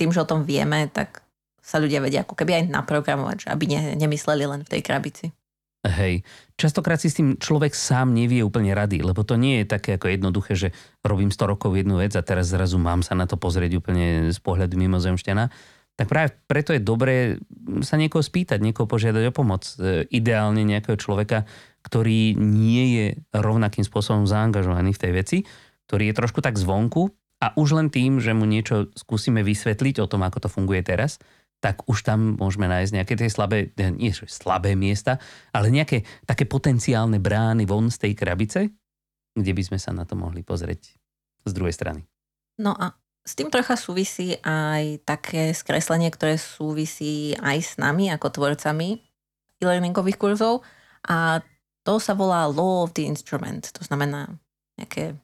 tým, 0.01 0.13
že 0.13 0.25
o 0.25 0.29
tom 0.29 0.45
vieme, 0.45 0.89
tak 0.93 1.25
sa 1.61 1.81
ľudia 1.81 2.01
vedia 2.01 2.25
ako 2.25 2.37
keby 2.37 2.63
aj 2.63 2.65
naprogramovať, 2.73 3.37
že 3.43 3.49
aby 3.53 3.65
ne, 3.69 3.81
nemysleli 3.97 4.45
len 4.49 4.61
v 4.63 4.71
tej 4.77 4.81
krabici. 4.81 5.27
Hej. 5.87 6.27
Častokrát 6.59 6.99
si 6.99 7.13
s 7.13 7.19
tým 7.19 7.39
človek 7.39 7.77
sám 7.77 8.11
nevie 8.17 8.43
úplne 8.43 8.75
rady, 8.75 9.05
lebo 9.05 9.23
to 9.23 9.39
nie 9.39 9.63
je 9.63 9.67
také 9.71 10.01
ako 10.01 10.09
jednoduché, 10.09 10.53
že 10.57 10.69
robím 11.05 11.31
100 11.31 11.53
rokov 11.53 11.75
jednu 11.77 12.01
vec 12.01 12.17
a 12.17 12.23
teraz 12.25 12.51
zrazu 12.51 12.81
mám 12.81 13.07
sa 13.07 13.15
na 13.15 13.29
to 13.29 13.39
pozrieť 13.39 13.79
úplne 13.79 14.33
z 14.33 14.39
pohľadu 14.43 14.75
mimozemšťana. 14.75 15.45
Tak 15.97 16.13
práve 16.13 16.29
preto 16.45 16.77
je 16.77 16.81
dobré 16.85 17.41
sa 17.81 17.97
niekoho 17.97 18.21
spýtať, 18.21 18.61
niekoho 18.61 18.85
požiadať 18.85 19.33
o 19.33 19.33
pomoc. 19.33 19.65
E, 19.81 20.05
ideálne 20.13 20.61
nejakého 20.61 21.01
človeka, 21.01 21.49
ktorý 21.81 22.37
nie 22.37 22.85
je 23.01 23.07
rovnakým 23.33 23.81
spôsobom 23.81 24.29
zaangažovaný 24.29 24.93
v 24.93 25.03
tej 25.03 25.13
veci, 25.17 25.39
ktorý 25.89 26.13
je 26.13 26.19
trošku 26.21 26.45
tak 26.45 26.61
zvonku 26.61 27.09
a 27.41 27.57
už 27.57 27.81
len 27.81 27.89
tým, 27.89 28.21
že 28.21 28.37
mu 28.37 28.45
niečo 28.45 28.93
skúsime 28.93 29.41
vysvetliť 29.41 30.05
o 30.05 30.11
tom, 30.11 30.25
ako 30.25 30.45
to 30.45 30.49
funguje 30.53 30.85
teraz, 30.85 31.17
tak 31.61 31.89
už 31.89 32.05
tam 32.05 32.37
môžeme 32.37 32.69
nájsť 32.69 32.93
nejaké 32.93 33.15
tie 33.17 33.33
slabé, 33.33 33.73
nie 33.97 34.13
slabé 34.13 34.77
miesta, 34.77 35.17
ale 35.57 35.73
nejaké 35.73 36.05
také 36.29 36.45
potenciálne 36.45 37.17
brány 37.17 37.65
von 37.65 37.89
z 37.89 38.05
tej 38.05 38.13
krabice, 38.13 38.61
kde 39.33 39.53
by 39.57 39.63
sme 39.65 39.79
sa 39.81 39.97
na 39.97 40.05
to 40.05 40.17
mohli 40.17 40.45
pozrieť 40.45 40.93
z 41.49 41.53
druhej 41.57 41.73
strany. 41.73 42.05
No 42.61 42.77
a 42.77 42.93
s 43.27 43.35
tým 43.35 43.51
trocha 43.51 43.75
súvisí 43.75 44.39
aj 44.47 45.03
také 45.03 45.51
skreslenie, 45.51 46.15
ktoré 46.15 46.39
súvisí 46.39 47.35
aj 47.43 47.59
s 47.59 47.73
nami 47.75 48.15
ako 48.15 48.31
tvorcami 48.31 49.03
e-learningových 49.59 50.15
kurzov 50.15 50.63
a 51.11 51.43
to 51.83 51.99
sa 51.99 52.15
volá 52.15 52.47
Law 52.47 52.87
of 52.87 52.95
the 52.95 53.07
Instrument. 53.07 53.71
To 53.75 53.83
znamená 53.83 54.31
nejaké 54.79 55.19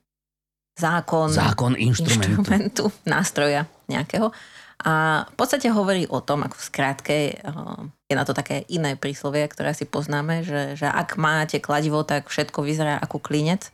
zákon, 0.78 1.30
zákon 1.30 1.78
instrumentu. 1.78 2.42
instrumentu, 2.42 2.85
nástroja 3.06 3.66
nejakého. 3.87 4.35
A 4.82 5.23
v 5.30 5.35
podstate 5.38 5.71
hovorí 5.71 6.11
o 6.11 6.18
tom, 6.18 6.42
ako 6.42 6.59
v 6.59 6.66
skrátke, 6.66 7.16
eh, 7.38 7.80
je 8.11 8.14
na 8.18 8.26
to 8.26 8.35
také 8.35 8.66
iné 8.66 8.99
príslovie, 8.99 9.47
ktoré 9.47 9.78
si 9.78 9.87
poznáme, 9.87 10.42
že, 10.42 10.75
že 10.75 10.90
ak 10.90 11.14
máte 11.18 11.62
kladivo, 11.62 12.02
tak 12.02 12.26
všetko 12.26 12.66
vyzerá 12.66 12.99
ako 12.99 13.23
klinec. 13.23 13.71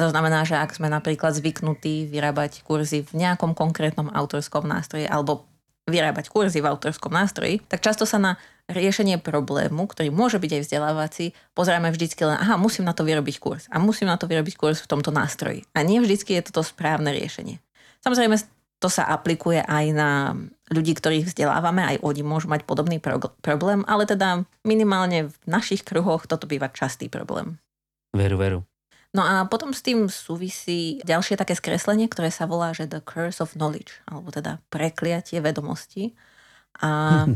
To 0.00 0.08
znamená, 0.08 0.48
že 0.48 0.56
ak 0.56 0.72
sme 0.72 0.88
napríklad 0.88 1.36
zvyknutí 1.36 2.08
vyrábať 2.08 2.64
kurzy 2.64 3.04
v 3.04 3.12
nejakom 3.20 3.52
konkrétnom 3.52 4.08
autorskom 4.08 4.64
nástroji 4.64 5.04
alebo 5.04 5.44
vyrábať 5.84 6.32
kurzy 6.32 6.64
v 6.64 6.70
autorskom 6.72 7.12
nástroji, 7.12 7.60
tak 7.68 7.84
často 7.84 8.08
sa 8.08 8.16
na 8.16 8.32
riešenie 8.70 9.18
problému, 9.18 9.84
ktorý 9.90 10.14
môže 10.14 10.38
byť 10.38 10.50
aj 10.56 10.62
vzdelávací, 10.62 11.24
pozeráme 11.58 11.90
vždycky 11.90 12.22
len, 12.22 12.38
aha, 12.38 12.54
musím 12.54 12.86
na 12.86 12.94
to 12.94 13.02
vyrobiť 13.02 13.36
kurz 13.42 13.66
a 13.68 13.82
musím 13.82 14.06
na 14.06 14.16
to 14.16 14.30
vyrobiť 14.30 14.54
kurz 14.54 14.80
v 14.80 14.90
tomto 14.90 15.10
nástroji. 15.10 15.66
A 15.74 15.82
nie 15.82 15.98
vždycky 15.98 16.38
je 16.38 16.46
toto 16.46 16.62
správne 16.62 17.10
riešenie. 17.10 17.58
Samozrejme, 18.00 18.38
to 18.80 18.88
sa 18.88 19.04
aplikuje 19.10 19.60
aj 19.60 19.84
na 19.92 20.32
ľudí, 20.72 20.96
ktorých 20.96 21.28
vzdelávame, 21.28 21.84
aj 21.84 21.96
oni 22.00 22.22
môžu 22.24 22.48
mať 22.48 22.64
podobný 22.64 22.96
pro- 23.02 23.34
problém, 23.44 23.84
ale 23.84 24.08
teda 24.08 24.48
minimálne 24.64 25.28
v 25.28 25.34
našich 25.44 25.84
kruhoch 25.84 26.24
toto 26.24 26.48
býva 26.48 26.72
častý 26.72 27.12
problém. 27.12 27.60
Veru, 28.16 28.40
veru. 28.40 28.58
No 29.10 29.26
a 29.26 29.42
potom 29.50 29.74
s 29.74 29.82
tým 29.82 30.06
súvisí 30.06 31.02
ďalšie 31.02 31.34
také 31.34 31.58
skreslenie, 31.58 32.06
ktoré 32.06 32.30
sa 32.30 32.46
volá, 32.46 32.70
že 32.70 32.86
The 32.86 33.02
Curse 33.02 33.42
of 33.42 33.58
Knowledge, 33.58 33.90
alebo 34.06 34.30
teda 34.30 34.62
prekliatie 34.70 35.42
vedomosti. 35.42 36.14
A, 36.78 37.26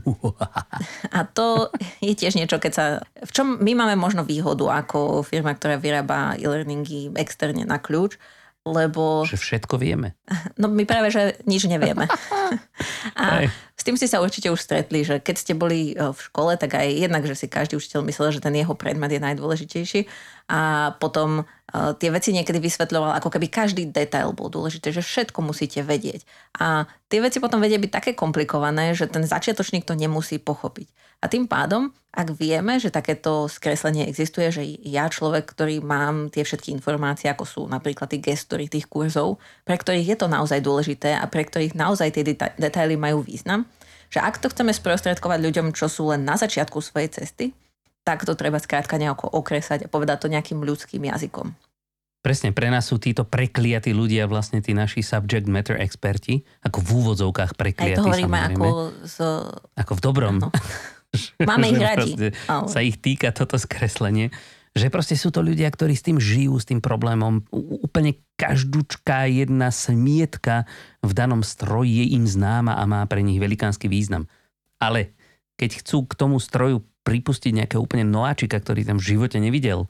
a 1.10 1.20
to 1.26 1.74
je 1.98 2.14
tiež 2.14 2.38
niečo, 2.38 2.62
keď 2.62 2.72
sa... 2.72 2.84
V 3.26 3.30
čom 3.34 3.58
my 3.58 3.74
máme 3.74 3.98
možno 3.98 4.22
výhodu 4.22 4.70
ako 4.70 5.26
firma, 5.26 5.50
ktorá 5.50 5.74
vyrába 5.74 6.38
e-learningy 6.38 7.10
externe 7.18 7.66
na 7.66 7.82
kľúč, 7.82 8.22
lebo... 8.64 9.28
Že 9.28 9.36
všetko 9.36 9.76
vieme. 9.76 10.16
No 10.60 10.70
my 10.70 10.86
práve, 10.88 11.10
že 11.10 11.36
nič 11.44 11.68
nevieme. 11.68 12.08
A 13.20 13.50
s 13.74 13.82
tým 13.82 13.98
ste 13.98 14.08
sa 14.08 14.22
určite 14.22 14.48
už 14.48 14.62
stretli, 14.62 15.02
že 15.04 15.18
keď 15.20 15.36
ste 15.36 15.52
boli 15.52 15.92
e, 15.92 15.94
v 15.98 16.18
škole, 16.18 16.54
tak 16.56 16.78
aj 16.78 16.88
jednak, 16.88 17.26
že 17.26 17.34
si 17.34 17.46
každý 17.50 17.76
učiteľ 17.76 18.06
myslel, 18.06 18.30
že 18.32 18.40
ten 18.40 18.54
jeho 18.54 18.72
predmet 18.78 19.10
je 19.12 19.20
najdôležitejší 19.20 20.00
a 20.44 20.92
potom 21.00 21.40
uh, 21.40 21.96
tie 21.96 22.12
veci 22.12 22.28
niekedy 22.36 22.60
vysvetľoval, 22.60 23.16
ako 23.16 23.32
keby 23.32 23.48
každý 23.48 23.88
detail 23.88 24.36
bol 24.36 24.52
dôležitý, 24.52 24.92
že 24.92 25.00
všetko 25.00 25.40
musíte 25.40 25.80
vedieť. 25.80 26.28
A 26.60 26.84
tie 27.08 27.24
veci 27.24 27.40
potom 27.40 27.64
vedia 27.64 27.80
byť 27.80 27.88
také 27.88 28.10
komplikované, 28.12 28.92
že 28.92 29.08
ten 29.08 29.24
začiatočník 29.24 29.88
to 29.88 29.96
nemusí 29.96 30.36
pochopiť. 30.36 30.92
A 31.24 31.32
tým 31.32 31.48
pádom, 31.48 31.88
ak 32.12 32.36
vieme, 32.36 32.76
že 32.76 32.92
takéto 32.92 33.48
skreslenie 33.48 34.04
existuje, 34.04 34.52
že 34.52 34.60
ja 34.84 35.08
človek, 35.08 35.48
ktorý 35.56 35.80
mám 35.80 36.28
tie 36.28 36.44
všetky 36.44 36.68
informácie, 36.76 37.32
ako 37.32 37.44
sú 37.48 37.62
napríklad 37.64 38.12
tí 38.12 38.20
gestory 38.20 38.68
tých 38.68 38.84
kurzov, 38.92 39.40
pre 39.64 39.80
ktorých 39.80 40.12
je 40.12 40.16
to 40.20 40.28
naozaj 40.28 40.60
dôležité 40.60 41.16
a 41.16 41.24
pre 41.24 41.48
ktorých 41.48 41.72
naozaj 41.72 42.12
tie 42.12 42.28
deta- 42.28 42.52
detaily 42.60 43.00
majú 43.00 43.24
význam, 43.24 43.64
že 44.12 44.20
ak 44.20 44.36
to 44.36 44.52
chceme 44.52 44.68
sprostredkovať 44.68 45.40
ľuďom, 45.40 45.66
čo 45.72 45.88
sú 45.88 46.12
len 46.12 46.28
na 46.28 46.36
začiatku 46.36 46.76
svojej 46.84 47.08
cesty, 47.08 47.56
tak 48.04 48.28
to 48.28 48.36
treba 48.36 48.60
skrátka 48.60 49.00
nejako 49.00 49.32
okresať 49.32 49.88
a 49.88 49.90
povedať 49.90 50.28
to 50.28 50.28
nejakým 50.28 50.60
ľudským 50.60 51.08
jazykom. 51.08 51.56
Presne, 52.24 52.56
pre 52.56 52.72
nás 52.72 52.88
sú 52.88 52.96
títo 52.96 53.24
prekliatí 53.24 53.92
ľudia 53.92 54.24
vlastne 54.24 54.64
tí 54.64 54.72
naši 54.72 55.04
subject 55.04 55.44
matter 55.44 55.76
experti, 55.76 56.40
ako 56.64 56.80
v 56.80 56.88
úvodzovkách 57.00 57.52
prekliatí. 57.52 57.96
Aj 57.96 58.00
to 58.00 58.04
hovoríme 58.08 58.38
ako 58.48 58.68
z... 59.04 59.16
Ako 59.76 59.92
v 59.96 60.00
dobrom. 60.00 60.36
No. 60.40 60.48
Máme 61.50 61.70
ich 61.70 61.80
radi. 61.80 62.34
Ale... 62.50 62.66
Sa 62.68 62.80
ich 62.82 62.98
týka 62.98 63.30
toto 63.30 63.56
skreslenie. 63.56 64.34
Že 64.74 64.90
proste 64.90 65.14
sú 65.14 65.30
to 65.30 65.38
ľudia, 65.38 65.70
ktorí 65.70 65.94
s 65.94 66.02
tým 66.02 66.18
žijú, 66.18 66.58
s 66.58 66.66
tým 66.66 66.82
problémom. 66.82 67.46
Úplne 67.54 68.18
každúčká 68.34 69.30
jedna 69.30 69.70
smietka 69.70 70.66
v 70.98 71.12
danom 71.14 71.46
stroji 71.46 72.02
je 72.02 72.18
im 72.18 72.26
známa 72.26 72.74
a 72.74 72.82
má 72.82 73.06
pre 73.06 73.22
nich 73.22 73.38
velikánsky 73.38 73.86
význam. 73.86 74.26
Ale 74.82 75.14
keď 75.54 75.78
chcú 75.78 76.10
k 76.10 76.18
tomu 76.18 76.42
stroju 76.42 76.82
pripustiť 77.06 77.54
nejakého 77.54 77.78
úplne 77.78 78.02
noáčika, 78.02 78.58
ktorý 78.58 78.82
tam 78.82 78.98
v 78.98 79.14
živote 79.14 79.38
nevidel, 79.38 79.86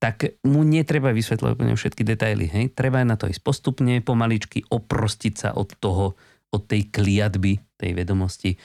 tak 0.00 0.36
mu 0.44 0.64
netreba 0.64 1.12
vysvetľovať 1.12 1.52
úplne 1.56 1.76
všetky 1.76 2.02
detaily. 2.04 2.46
Hej? 2.48 2.64
Treba 2.72 3.04
na 3.04 3.20
to 3.20 3.28
ísť 3.28 3.40
postupne, 3.44 4.00
pomaličky 4.00 4.64
oprostiť 4.68 5.34
sa 5.36 5.48
od 5.52 5.68
toho, 5.76 6.16
od 6.52 6.62
tej 6.64 6.88
kliatby, 6.88 7.60
tej 7.76 7.90
vedomosti. 7.92 8.56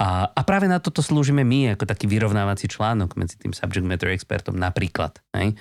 A, 0.00 0.32
a 0.32 0.40
práve 0.48 0.64
na 0.64 0.80
toto 0.80 1.04
slúžime 1.04 1.44
my, 1.44 1.76
ako 1.76 1.84
taký 1.84 2.08
vyrovnávací 2.08 2.72
článok 2.72 3.20
medzi 3.20 3.36
tým 3.36 3.52
subject 3.52 3.84
matter 3.84 4.08
expertom 4.16 4.56
napríklad. 4.56 5.20
Hej? 5.36 5.60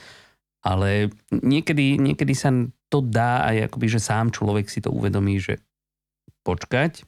Ale 0.64 1.12
niekedy, 1.28 2.00
niekedy 2.00 2.32
sa 2.32 2.48
to 2.88 3.04
dá 3.04 3.44
aj 3.52 3.68
akoby, 3.68 3.88
že 3.92 4.00
sám 4.00 4.32
človek 4.32 4.72
si 4.72 4.80
to 4.80 4.96
uvedomí, 4.96 5.44
že 5.44 5.60
počkať, 6.48 7.04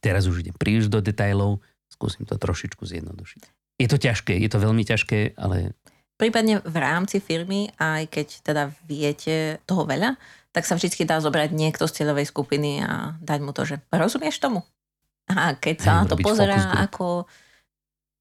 teraz 0.00 0.24
už 0.24 0.48
idem 0.48 0.56
príliš 0.56 0.88
do 0.88 1.04
detajlov, 1.04 1.60
skúsim 1.92 2.24
to 2.24 2.40
trošičku 2.40 2.88
zjednodušiť. 2.88 3.42
Je 3.76 3.88
to 3.90 4.00
ťažké, 4.00 4.32
je 4.40 4.48
to 4.48 4.58
veľmi 4.64 4.80
ťažké, 4.80 5.36
ale... 5.36 5.76
Prípadne 6.16 6.64
v 6.64 6.76
rámci 6.78 7.20
firmy, 7.20 7.68
aj 7.76 8.08
keď 8.08 8.26
teda 8.40 8.62
viete 8.86 9.60
toho 9.68 9.84
veľa, 9.84 10.16
tak 10.54 10.64
sa 10.64 10.78
vždy 10.78 11.04
dá 11.04 11.18
zobrať 11.18 11.50
niekto 11.52 11.84
z 11.90 12.00
cieľovej 12.00 12.30
skupiny 12.30 12.80
a 12.80 13.18
dať 13.18 13.40
mu 13.42 13.50
to, 13.50 13.66
že 13.66 13.82
rozumieš 13.90 14.38
tomu? 14.38 14.62
A 15.32 15.56
keď 15.56 15.76
sa 15.80 15.92
na 16.02 16.04
to 16.04 16.20
pozerá 16.20 16.84
ako, 16.84 17.24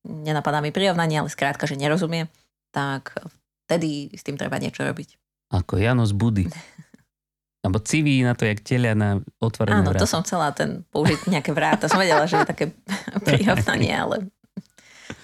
nenapadá 0.07 0.63
mi 0.63 0.71
prirovnanie, 0.71 1.19
ale 1.19 1.27
skrátka, 1.27 1.67
že 1.67 1.75
nerozumie, 1.75 2.31
tak 2.71 3.15
vtedy 3.67 4.11
s 4.15 4.23
tým 4.23 4.39
treba 4.39 4.55
niečo 4.59 4.87
robiť. 4.87 5.19
Ako 5.51 5.77
Janos 5.79 6.15
Budy. 6.15 6.47
Alebo 7.63 7.79
civí 7.79 8.19
na 8.27 8.35
to, 8.35 8.43
jak 8.43 8.59
telia 8.59 8.91
na 8.91 9.23
otvorené 9.39 9.79
Áno, 9.79 9.95
vráta. 9.95 10.03
to 10.03 10.11
som 10.11 10.19
chcela 10.27 10.51
ten 10.51 10.83
použiť 10.91 11.31
nejaké 11.31 11.55
vráta. 11.55 11.87
Som 11.87 12.03
vedela, 12.03 12.27
že 12.27 12.43
je 12.43 12.47
také 12.47 12.65
prirovnanie, 13.27 13.95
ale 13.95 14.27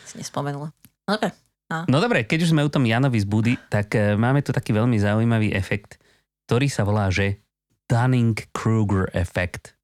si 0.08 0.15
nespomenula. 0.15 0.72
No 1.04 1.20
dobre. 1.20 1.36
A. 1.70 1.86
No 1.86 2.02
dobre, 2.02 2.26
keď 2.26 2.48
už 2.48 2.52
sme 2.56 2.65
u 2.65 2.72
tom 2.72 2.88
Janovi 2.88 3.20
z 3.20 3.28
Budy, 3.28 3.54
tak 3.70 3.94
uh, 3.94 4.15
máme 4.15 4.42
tu 4.42 4.56
taký 4.56 4.72
veľmi 4.72 4.98
zaujímavý 4.98 5.52
efekt, 5.54 6.02
ktorý 6.48 6.65
sa 6.72 6.88
volá, 6.88 7.12
že 7.12 7.44
Dunning-Kruger 7.92 9.12
efekt. 9.13 9.78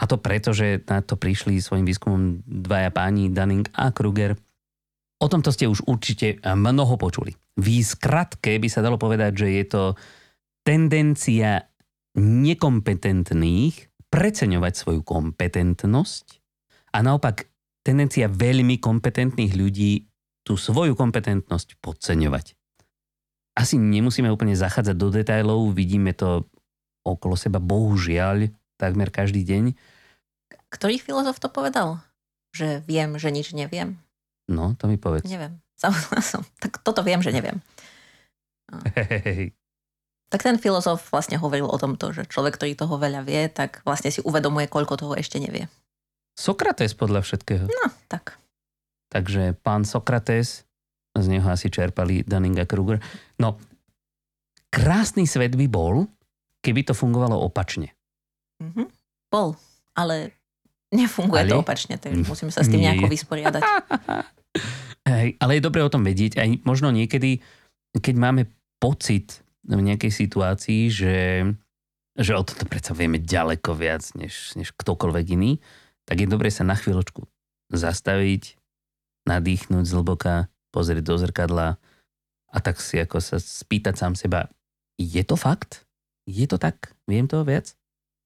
A 0.00 0.08
to 0.08 0.16
preto, 0.16 0.56
že 0.56 0.80
na 0.88 1.04
to 1.04 1.20
prišli 1.20 1.60
svojim 1.60 1.84
výskumom 1.84 2.40
dvaja 2.48 2.88
páni, 2.88 3.28
Dunning 3.28 3.68
a 3.76 3.92
Kruger. 3.92 4.32
O 5.20 5.28
tomto 5.28 5.52
ste 5.52 5.68
už 5.68 5.84
určite 5.84 6.40
mnoho 6.40 6.96
počuli. 6.96 7.36
V 7.60 7.84
skratke 7.84 8.56
by 8.56 8.68
sa 8.72 8.80
dalo 8.80 8.96
povedať, 8.96 9.44
že 9.44 9.48
je 9.60 9.64
to 9.68 9.82
tendencia 10.64 11.68
nekompetentných 12.16 14.08
preceňovať 14.08 14.72
svoju 14.72 15.04
kompetentnosť 15.04 16.24
a 16.96 17.04
naopak 17.04 17.46
tendencia 17.84 18.32
veľmi 18.32 18.80
kompetentných 18.80 19.52
ľudí 19.52 20.08
tú 20.40 20.56
svoju 20.56 20.96
kompetentnosť 20.96 21.76
podceňovať. 21.84 22.56
Asi 23.52 23.76
nemusíme 23.76 24.32
úplne 24.32 24.56
zachádzať 24.56 24.96
do 24.96 25.12
detajlov, 25.12 25.76
vidíme 25.76 26.16
to 26.16 26.48
okolo 27.04 27.36
seba 27.36 27.60
bohužiaľ 27.60 28.48
takmer 28.80 29.12
každý 29.12 29.44
deň. 29.44 29.76
Ktorý 30.70 31.02
filozof 31.02 31.42
to 31.42 31.50
povedal? 31.50 32.02
Že 32.54 32.82
viem, 32.86 33.18
že 33.18 33.30
nič 33.34 33.52
neviem? 33.54 33.98
No, 34.50 34.74
to 34.78 34.86
mi 34.90 34.98
povedz. 34.98 35.26
Neviem. 35.26 35.58
som. 36.22 36.42
Tak 36.62 36.82
toto 36.82 37.02
viem, 37.02 37.22
že 37.22 37.34
neviem. 37.34 37.58
Hej, 38.94 39.54
tak 40.30 40.46
ten 40.46 40.62
filozof 40.62 41.10
vlastne 41.10 41.42
hovoril 41.42 41.66
o 41.66 41.74
tomto, 41.74 42.14
že 42.14 42.22
človek, 42.30 42.54
ktorý 42.54 42.78
toho 42.78 42.94
veľa 43.02 43.26
vie, 43.26 43.50
tak 43.50 43.82
vlastne 43.82 44.14
si 44.14 44.22
uvedomuje, 44.22 44.70
koľko 44.70 44.94
toho 44.94 45.18
ešte 45.18 45.42
nevie. 45.42 45.66
Sokrates 46.38 46.94
podľa 46.94 47.26
všetkého. 47.26 47.66
No, 47.66 47.86
tak. 48.06 48.38
Takže 49.10 49.58
pán 49.58 49.82
Sokrates, 49.82 50.62
z 51.18 51.26
neho 51.26 51.50
asi 51.50 51.66
čerpali 51.66 52.22
Dunning 52.22 52.62
a 52.62 52.64
Kruger. 52.64 53.02
No, 53.42 53.58
krásny 54.70 55.26
svet 55.26 55.58
by 55.58 55.66
bol, 55.66 56.06
keby 56.62 56.86
to 56.86 56.94
fungovalo 56.94 57.34
opačne. 57.34 57.90
Mm-hmm. 58.62 58.86
Bol, 59.34 59.58
ale 59.98 60.38
nefunguje 60.90 61.46
ale? 61.46 61.50
to 61.54 61.62
opačne, 61.62 61.96
takže 61.96 62.26
musíme 62.30 62.52
sa 62.54 62.62
s 62.62 62.68
tým 62.68 62.82
nejako 62.84 63.06
vysporiadať. 63.10 63.62
Hej, 65.10 65.40
ale 65.40 65.52
je 65.58 65.62
dobre 65.64 65.80
o 65.80 65.90
tom 65.90 66.04
vedieť, 66.04 66.38
aj 66.38 66.62
možno 66.62 66.92
niekedy, 66.92 67.40
keď 67.96 68.14
máme 68.14 68.42
pocit, 68.78 69.42
v 69.60 69.80
nejakej 69.80 70.12
situácii, 70.12 70.88
že, 70.88 71.44
že 72.16 72.32
o 72.32 72.42
toto 72.42 72.64
predsa 72.64 72.96
vieme 72.96 73.20
ďaleko 73.20 73.76
viac 73.76 74.02
než, 74.16 74.56
než 74.56 74.72
ktokoľvek 74.74 75.26
iný, 75.36 75.60
tak 76.08 76.24
je 76.24 76.28
dobré 76.28 76.48
sa 76.48 76.64
na 76.64 76.74
chvíľočku 76.74 77.28
zastaviť, 77.70 78.58
nadýchnuť 79.28 79.84
zhlboka, 79.86 80.50
pozrieť 80.74 81.04
do 81.06 81.16
zrkadla 81.20 81.78
a 82.50 82.58
tak 82.58 82.82
si 82.82 82.98
ako 82.98 83.22
sa 83.22 83.36
spýtať 83.38 83.94
sám 83.94 84.14
seba, 84.18 84.50
je 84.98 85.22
to 85.22 85.38
fakt? 85.38 85.86
Je 86.26 86.46
to 86.50 86.58
tak? 86.58 86.94
Viem 87.06 87.30
toho 87.30 87.46
viac? 87.46 87.74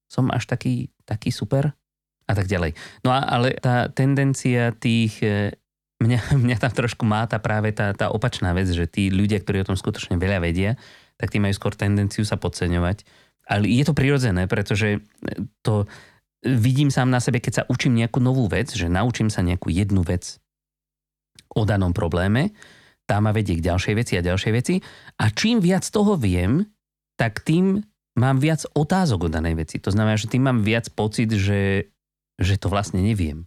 Som 0.08 0.32
až 0.32 0.48
taký, 0.48 0.92
taký 1.04 1.28
super? 1.28 1.76
A 2.24 2.32
tak 2.32 2.48
ďalej. 2.48 2.72
No 3.04 3.12
a, 3.12 3.20
ale 3.20 3.56
tá 3.60 3.92
tendencia 3.92 4.72
tých 4.72 5.20
e, 5.20 5.52
mňa, 6.00 6.18
mňa 6.44 6.56
tam 6.60 6.72
trošku 6.72 7.04
máta 7.04 7.36
práve 7.40 7.72
tá, 7.76 7.92
tá 7.92 8.08
opačná 8.08 8.56
vec, 8.56 8.68
že 8.72 8.88
tí 8.88 9.12
ľudia, 9.12 9.40
ktorí 9.40 9.64
o 9.64 9.68
tom 9.72 9.78
skutočne 9.78 10.16
veľa 10.16 10.40
vedia, 10.40 10.80
tak 11.20 11.30
tí 11.30 11.38
majú 11.38 11.54
skôr 11.54 11.76
tendenciu 11.76 12.26
sa 12.26 12.40
podceňovať. 12.40 13.06
Ale 13.44 13.68
je 13.68 13.84
to 13.84 13.92
prirodzené, 13.92 14.48
pretože 14.48 15.04
to 15.60 15.84
vidím 16.44 16.88
sám 16.88 17.12
na 17.12 17.20
sebe, 17.20 17.40
keď 17.40 17.52
sa 17.52 17.66
učím 17.68 17.96
nejakú 18.00 18.20
novú 18.20 18.48
vec, 18.48 18.72
že 18.72 18.88
naučím 18.88 19.28
sa 19.28 19.44
nejakú 19.44 19.68
jednu 19.68 20.00
vec 20.00 20.40
o 21.52 21.62
danom 21.68 21.92
probléme, 21.92 22.52
tá 23.04 23.20
ma 23.20 23.36
vedie 23.36 23.60
k 23.60 23.64
ďalšej 23.68 23.94
veci 23.96 24.12
a 24.16 24.24
ďalšej 24.24 24.52
veci 24.52 24.74
a 25.20 25.24
čím 25.28 25.60
viac 25.60 25.84
toho 25.84 26.16
viem, 26.16 26.64
tak 27.20 27.44
tým 27.44 27.84
mám 28.16 28.40
viac 28.40 28.64
otázok 28.72 29.28
o 29.28 29.32
danej 29.32 29.60
veci. 29.60 29.76
To 29.82 29.92
znamená, 29.92 30.16
že 30.16 30.30
tým 30.30 30.46
mám 30.46 30.64
viac 30.64 30.88
pocit, 30.94 31.28
že 31.30 31.90
že 32.38 32.58
to 32.58 32.72
vlastne 32.72 33.00
neviem. 33.00 33.46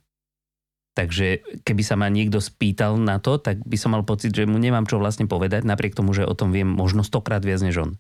Takže 0.97 1.45
keby 1.61 1.83
sa 1.85 1.93
ma 1.93 2.09
niekto 2.09 2.41
spýtal 2.41 2.97
na 2.97 3.21
to, 3.21 3.37
tak 3.37 3.61
by 3.61 3.77
som 3.77 3.93
mal 3.93 4.01
pocit, 4.01 4.33
že 4.33 4.49
mu 4.49 4.57
nemám 4.57 4.89
čo 4.89 4.97
vlastne 4.97 5.29
povedať, 5.29 5.61
napriek 5.61 5.93
tomu, 5.93 6.17
že 6.17 6.25
o 6.25 6.33
tom 6.33 6.49
viem 6.49 6.65
možno 6.65 7.05
stokrát 7.05 7.45
viac 7.45 7.61
než 7.61 7.77
on. 7.77 7.91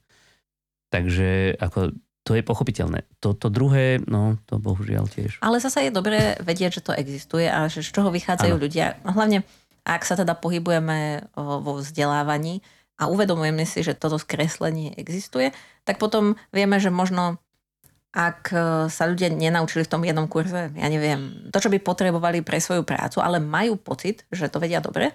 Takže 0.89 1.61
ako 1.61 1.93
to 2.25 2.35
je 2.35 2.43
pochopiteľné. 2.43 3.07
Toto 3.23 3.47
druhé, 3.47 4.03
no 4.03 4.35
to 4.49 4.57
bohužiaľ 4.59 5.07
tiež. 5.07 5.39
Ale 5.39 5.63
zase 5.63 5.87
je 5.87 5.95
dobré 5.95 6.35
vedieť, 6.43 6.81
že 6.81 6.85
to 6.89 6.97
existuje 6.97 7.47
a 7.47 7.71
že 7.71 7.85
z 7.85 7.93
čoho 7.95 8.11
vychádzajú 8.11 8.55
ano. 8.57 8.63
ľudia. 8.65 8.99
Hlavne, 9.05 9.47
ak 9.87 10.03
sa 10.03 10.19
teda 10.19 10.35
pohybujeme 10.35 11.29
vo 11.37 11.79
vzdelávaní 11.79 12.65
a 12.99 13.07
uvedomujeme 13.07 13.63
si, 13.63 13.79
že 13.79 13.95
toto 13.95 14.19
skreslenie 14.19 14.91
existuje, 14.99 15.55
tak 15.87 16.03
potom 16.03 16.35
vieme, 16.51 16.83
že 16.83 16.91
možno 16.91 17.39
ak 18.17 18.41
e, 18.49 18.57
sa 18.89 19.03
ľudia 19.05 19.29
nenaučili 19.29 19.85
v 19.85 19.91
tom 19.93 20.01
jednom 20.01 20.25
kurze, 20.25 20.73
ja 20.73 20.87
neviem, 20.89 21.53
to, 21.53 21.61
čo 21.61 21.69
by 21.69 21.77
potrebovali 21.77 22.41
pre 22.41 22.57
svoju 22.57 22.81
prácu, 22.81 23.21
ale 23.21 23.37
majú 23.37 23.77
pocit, 23.77 24.25
že 24.33 24.49
to 24.49 24.57
vedia 24.57 24.81
dobre, 24.81 25.13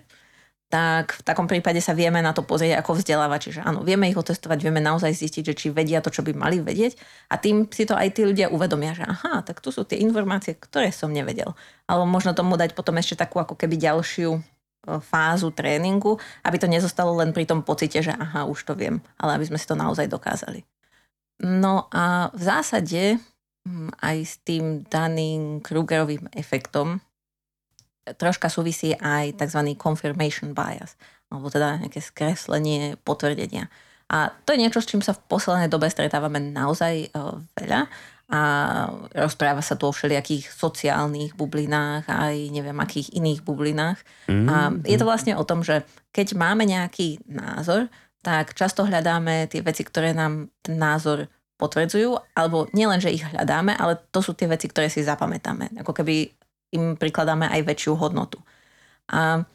tak 0.72 1.20
v 1.20 1.22
takom 1.26 1.44
prípade 1.50 1.82
sa 1.84 1.92
vieme 1.92 2.24
na 2.24 2.32
to 2.32 2.40
pozrieť 2.46 2.80
ako 2.80 2.96
vzdelávači, 2.96 3.58
že 3.58 3.60
áno, 3.60 3.84
vieme 3.84 4.08
ich 4.08 4.16
otestovať, 4.16 4.64
vieme 4.64 4.80
naozaj 4.80 5.12
zistiť, 5.12 5.52
že 5.52 5.54
či 5.58 5.66
vedia 5.68 6.00
to, 6.00 6.08
čo 6.08 6.24
by 6.24 6.32
mali 6.32 6.64
vedieť 6.64 6.96
a 7.28 7.36
tým 7.36 7.68
si 7.68 7.84
to 7.84 7.92
aj 7.92 8.08
tí 8.16 8.24
ľudia 8.24 8.48
uvedomia, 8.48 8.96
že 8.96 9.04
aha, 9.04 9.44
tak 9.44 9.60
tu 9.60 9.68
sú 9.68 9.84
tie 9.84 10.00
informácie, 10.00 10.56
ktoré 10.56 10.88
som 10.88 11.12
nevedel. 11.12 11.52
Alebo 11.84 12.08
možno 12.08 12.32
tomu 12.32 12.56
dať 12.56 12.72
potom 12.72 12.96
ešte 12.96 13.20
takú 13.20 13.36
ako 13.36 13.52
keby 13.52 13.76
ďalšiu 13.76 14.30
e, 14.32 14.40
fázu 15.04 15.52
tréningu, 15.52 16.16
aby 16.40 16.56
to 16.56 16.70
nezostalo 16.70 17.12
len 17.20 17.36
pri 17.36 17.44
tom 17.44 17.60
pocite, 17.60 18.00
že 18.00 18.16
aha, 18.16 18.48
už 18.48 18.64
to 18.64 18.72
viem, 18.72 19.04
ale 19.20 19.36
aby 19.36 19.52
sme 19.52 19.60
si 19.60 19.68
to 19.68 19.76
naozaj 19.76 20.08
dokázali. 20.08 20.64
No 21.42 21.90
a 21.90 22.30
v 22.30 22.42
zásade 22.42 23.18
hm, 23.66 23.90
aj 23.98 24.16
s 24.22 24.34
tým 24.46 24.86
daným 24.86 25.58
Krugerovým 25.58 26.30
efektom 26.34 27.02
troška 28.18 28.50
súvisí 28.50 28.94
aj 28.98 29.38
tzv. 29.38 29.78
confirmation 29.78 30.54
bias, 30.54 30.98
alebo 31.30 31.46
teda 31.50 31.78
nejaké 31.78 32.02
skreslenie 32.02 32.98
potvrdenia. 33.06 33.70
A 34.12 34.28
to 34.44 34.52
je 34.52 34.60
niečo, 34.60 34.82
s 34.82 34.90
čím 34.90 35.00
sa 35.00 35.16
v 35.16 35.24
poslednej 35.24 35.70
dobe 35.72 35.88
stretávame 35.88 36.36
naozaj 36.42 36.94
e, 37.06 37.08
veľa 37.56 37.88
a 38.32 38.40
rozpráva 39.12 39.60
sa 39.60 39.76
tu 39.76 39.88
o 39.88 39.92
všelijakých 39.92 40.52
sociálnych 40.52 41.36
bublinách 41.36 42.08
aj 42.08 42.36
neviem 42.48 42.76
akých 42.80 43.12
iných 43.12 43.44
bublinách. 43.44 44.00
Mm, 44.28 44.48
a 44.48 44.56
je 44.88 44.96
to 44.96 45.04
vlastne 45.04 45.36
o 45.36 45.44
tom, 45.44 45.60
že 45.60 45.84
keď 46.16 46.32
máme 46.36 46.64
nejaký 46.64 47.20
názor, 47.28 47.92
tak 48.22 48.54
často 48.54 48.86
hľadáme 48.86 49.50
tie 49.50 49.60
veci, 49.60 49.82
ktoré 49.82 50.14
nám 50.14 50.48
ten 50.62 50.78
názor 50.78 51.26
potvrdzujú, 51.58 52.18
alebo 52.34 52.66
nielen, 52.74 52.98
že 52.98 53.14
ich 53.14 53.22
hľadáme, 53.22 53.74
ale 53.74 53.98
to 54.10 54.18
sú 54.22 54.34
tie 54.34 54.50
veci, 54.50 54.66
ktoré 54.66 54.90
si 54.90 55.02
zapamätáme. 55.02 55.78
Ako 55.82 55.94
keby 55.94 56.30
im 56.74 56.98
prikladáme 56.98 57.46
aj 57.50 57.62
väčšiu 57.62 57.94
hodnotu. 57.94 58.40
A 59.10 59.46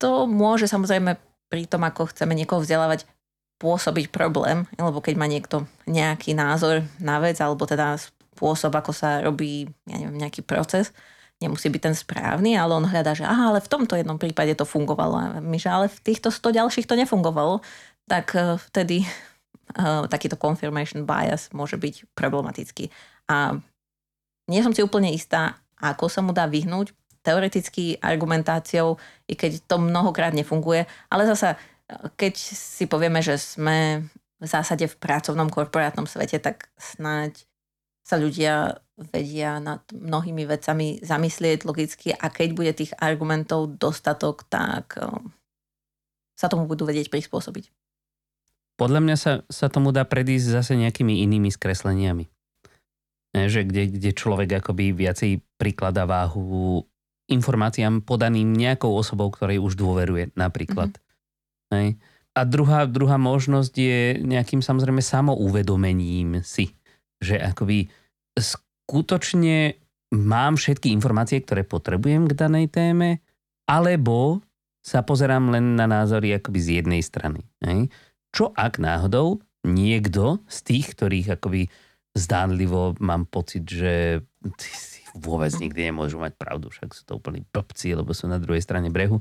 to 0.00 0.28
môže 0.28 0.68
samozrejme 0.68 1.16
pri 1.48 1.62
tom, 1.68 1.84
ako 1.84 2.12
chceme 2.12 2.36
niekoho 2.36 2.62
vzdelávať, 2.62 3.08
pôsobiť 3.56 4.12
problém, 4.12 4.68
lebo 4.76 5.00
keď 5.00 5.14
má 5.16 5.24
niekto 5.24 5.64
nejaký 5.88 6.36
názor 6.36 6.84
na 7.00 7.16
vec, 7.24 7.40
alebo 7.40 7.64
teda 7.64 7.96
spôsob, 7.96 8.68
ako 8.76 8.92
sa 8.92 9.24
robí 9.24 9.64
ja 9.88 9.96
neviem, 9.96 10.20
nejaký 10.20 10.44
proces, 10.44 10.92
nemusí 11.42 11.68
byť 11.68 11.82
ten 11.82 11.96
správny, 11.96 12.56
ale 12.56 12.72
on 12.72 12.88
hľadá, 12.88 13.12
že 13.12 13.28
aha, 13.28 13.52
ale 13.52 13.60
v 13.60 13.68
tomto 13.68 13.94
jednom 13.96 14.16
prípade 14.16 14.56
to 14.56 14.64
fungovalo. 14.64 15.14
A 15.16 15.26
my, 15.44 15.58
že 15.60 15.68
ale 15.68 15.86
v 15.92 15.98
týchto 16.00 16.32
100 16.32 16.64
ďalších 16.64 16.88
to 16.88 16.96
nefungovalo, 16.96 17.60
tak 18.08 18.32
uh, 18.32 18.56
vtedy 18.70 19.04
uh, 19.76 20.08
takýto 20.08 20.40
confirmation 20.40 21.04
bias 21.04 21.52
môže 21.52 21.76
byť 21.76 22.16
problematický. 22.16 22.88
A 23.28 23.60
nie 24.48 24.60
som 24.64 24.72
si 24.72 24.80
úplne 24.80 25.12
istá, 25.12 25.60
ako 25.76 26.08
sa 26.08 26.24
mu 26.24 26.32
dá 26.32 26.48
vyhnúť, 26.48 26.94
teoreticky 27.26 27.98
argumentáciou, 27.98 29.02
i 29.26 29.34
keď 29.34 29.66
to 29.66 29.82
mnohokrát 29.82 30.30
nefunguje, 30.30 30.86
ale 31.10 31.26
zasa, 31.26 31.58
keď 32.14 32.38
si 32.38 32.86
povieme, 32.86 33.18
že 33.18 33.34
sme 33.34 34.06
v 34.38 34.46
zásade 34.46 34.86
v 34.86 34.94
pracovnom 34.94 35.50
korporátnom 35.50 36.06
svete, 36.06 36.38
tak 36.38 36.70
snáď 36.78 37.42
sa 38.06 38.14
ľudia 38.22 38.78
vedia 39.10 39.58
nad 39.58 39.82
mnohými 39.90 40.46
vecami 40.46 41.02
zamyslieť 41.02 41.66
logicky 41.66 42.14
a 42.14 42.30
keď 42.30 42.48
bude 42.54 42.72
tých 42.72 42.94
argumentov 43.02 43.74
dostatok, 43.74 44.46
tak 44.46 44.94
eh, 45.02 45.10
sa 46.38 46.46
tomu 46.46 46.70
budú 46.70 46.86
vedieť 46.86 47.10
prispôsobiť. 47.10 47.66
Podľa 48.76 49.00
mňa 49.02 49.16
sa, 49.16 49.32
sa 49.48 49.66
tomu 49.72 49.90
dá 49.90 50.04
predísť 50.04 50.52
zase 50.52 50.72
nejakými 50.76 51.24
inými 51.24 51.48
skresleniami. 51.48 52.28
Že 53.32 53.68
kde, 53.68 53.82
kde 53.88 54.10
človek 54.12 54.60
akoby 54.60 54.92
viacej 54.92 55.40
prikladá 55.56 56.04
váhu 56.04 56.84
informáciám 57.26 58.04
podaným 58.04 58.52
nejakou 58.52 58.92
osobou, 58.92 59.32
ktorej 59.32 59.60
už 59.60 59.80
dôveruje 59.80 60.32
napríklad. 60.36 60.92
Mm-hmm. 60.92 61.72
Hej. 61.72 61.88
A 62.36 62.40
druhá, 62.44 62.84
druhá 62.84 63.16
možnosť 63.16 63.72
je 63.72 64.00
nejakým 64.20 64.60
samozrejme 64.60 65.00
samouvedomením 65.00 66.44
si, 66.44 66.75
že 67.22 67.40
akoby 67.40 67.88
skutočne 68.36 69.76
mám 70.14 70.54
všetky 70.54 70.92
informácie, 70.92 71.42
ktoré 71.42 71.66
potrebujem 71.66 72.30
k 72.30 72.36
danej 72.38 72.70
téme, 72.70 73.24
alebo 73.66 74.40
sa 74.86 75.02
pozerám 75.02 75.50
len 75.50 75.74
na 75.74 75.90
názory 75.90 76.38
akoby 76.38 76.58
z 76.62 76.68
jednej 76.82 77.02
strany. 77.02 77.42
Hej? 77.58 77.90
Čo 78.30 78.54
ak 78.54 78.78
náhodou 78.78 79.42
niekto 79.66 80.38
z 80.46 80.58
tých, 80.62 80.94
ktorých 80.94 81.40
akoby 81.40 81.66
zdánlivo 82.14 82.94
mám 83.02 83.26
pocit, 83.26 83.66
že 83.66 84.22
vôbec 85.16 85.50
nikdy 85.56 85.90
nemôžu 85.90 86.20
mať 86.20 86.36
pravdu, 86.36 86.68
však 86.68 86.92
sú 86.92 87.02
to 87.08 87.16
úplní 87.18 87.42
blbci, 87.50 87.96
lebo 87.96 88.12
sú 88.12 88.28
na 88.28 88.36
druhej 88.36 88.62
strane 88.62 88.92
brehu, 88.92 89.18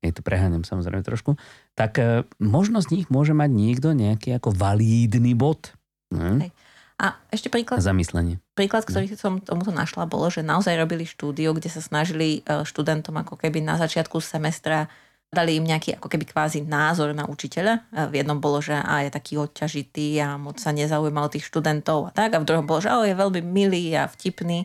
je 0.00 0.12
to 0.12 0.24
preháňam 0.24 0.64
samozrejme 0.64 1.04
trošku, 1.04 1.36
tak 1.76 2.00
e, 2.00 2.24
možno 2.40 2.80
z 2.80 2.96
nich 2.96 3.06
môže 3.12 3.36
mať 3.36 3.50
niekto 3.52 3.92
nejaký 3.92 4.40
ako 4.40 4.56
valídny 4.56 5.36
bod. 5.36 5.76
Hm? 6.10 6.48
Hej. 6.48 6.50
A 6.94 7.18
ešte 7.34 7.50
príklad. 7.50 7.82
Zamyslenie. 7.82 8.38
Príklad, 8.54 8.86
ktorý 8.86 9.10
no. 9.10 9.18
som 9.18 9.34
tomuto 9.42 9.74
našla, 9.74 10.06
bolo, 10.06 10.30
že 10.30 10.46
naozaj 10.46 10.78
robili 10.78 11.02
štúdiu, 11.02 11.50
kde 11.50 11.66
sa 11.66 11.82
snažili 11.82 12.46
e, 12.46 12.62
študentom 12.62 13.18
ako 13.18 13.34
keby 13.34 13.58
na 13.58 13.74
začiatku 13.74 14.22
semestra 14.22 14.86
dali 15.34 15.58
im 15.58 15.66
nejaký 15.66 15.98
ako 15.98 16.06
keby 16.06 16.30
kvázi 16.30 16.62
názor 16.62 17.10
na 17.10 17.26
učiteľa. 17.26 17.90
V 18.08 18.22
jednom 18.22 18.38
bolo, 18.38 18.62
že 18.62 18.78
a 18.78 19.02
je 19.02 19.10
taký 19.10 19.34
odťažitý 19.42 20.22
a 20.22 20.38
moc 20.38 20.62
sa 20.62 20.70
nezaujímal 20.70 21.26
tých 21.26 21.50
študentov 21.50 22.08
a 22.08 22.10
tak. 22.14 22.38
A 22.38 22.40
v 22.40 22.46
druhom 22.46 22.64
bolo, 22.64 22.78
že 22.78 22.94
o, 22.94 23.02
je 23.02 23.18
veľmi 23.18 23.42
milý 23.42 23.98
a 23.98 24.06
vtipný. 24.06 24.62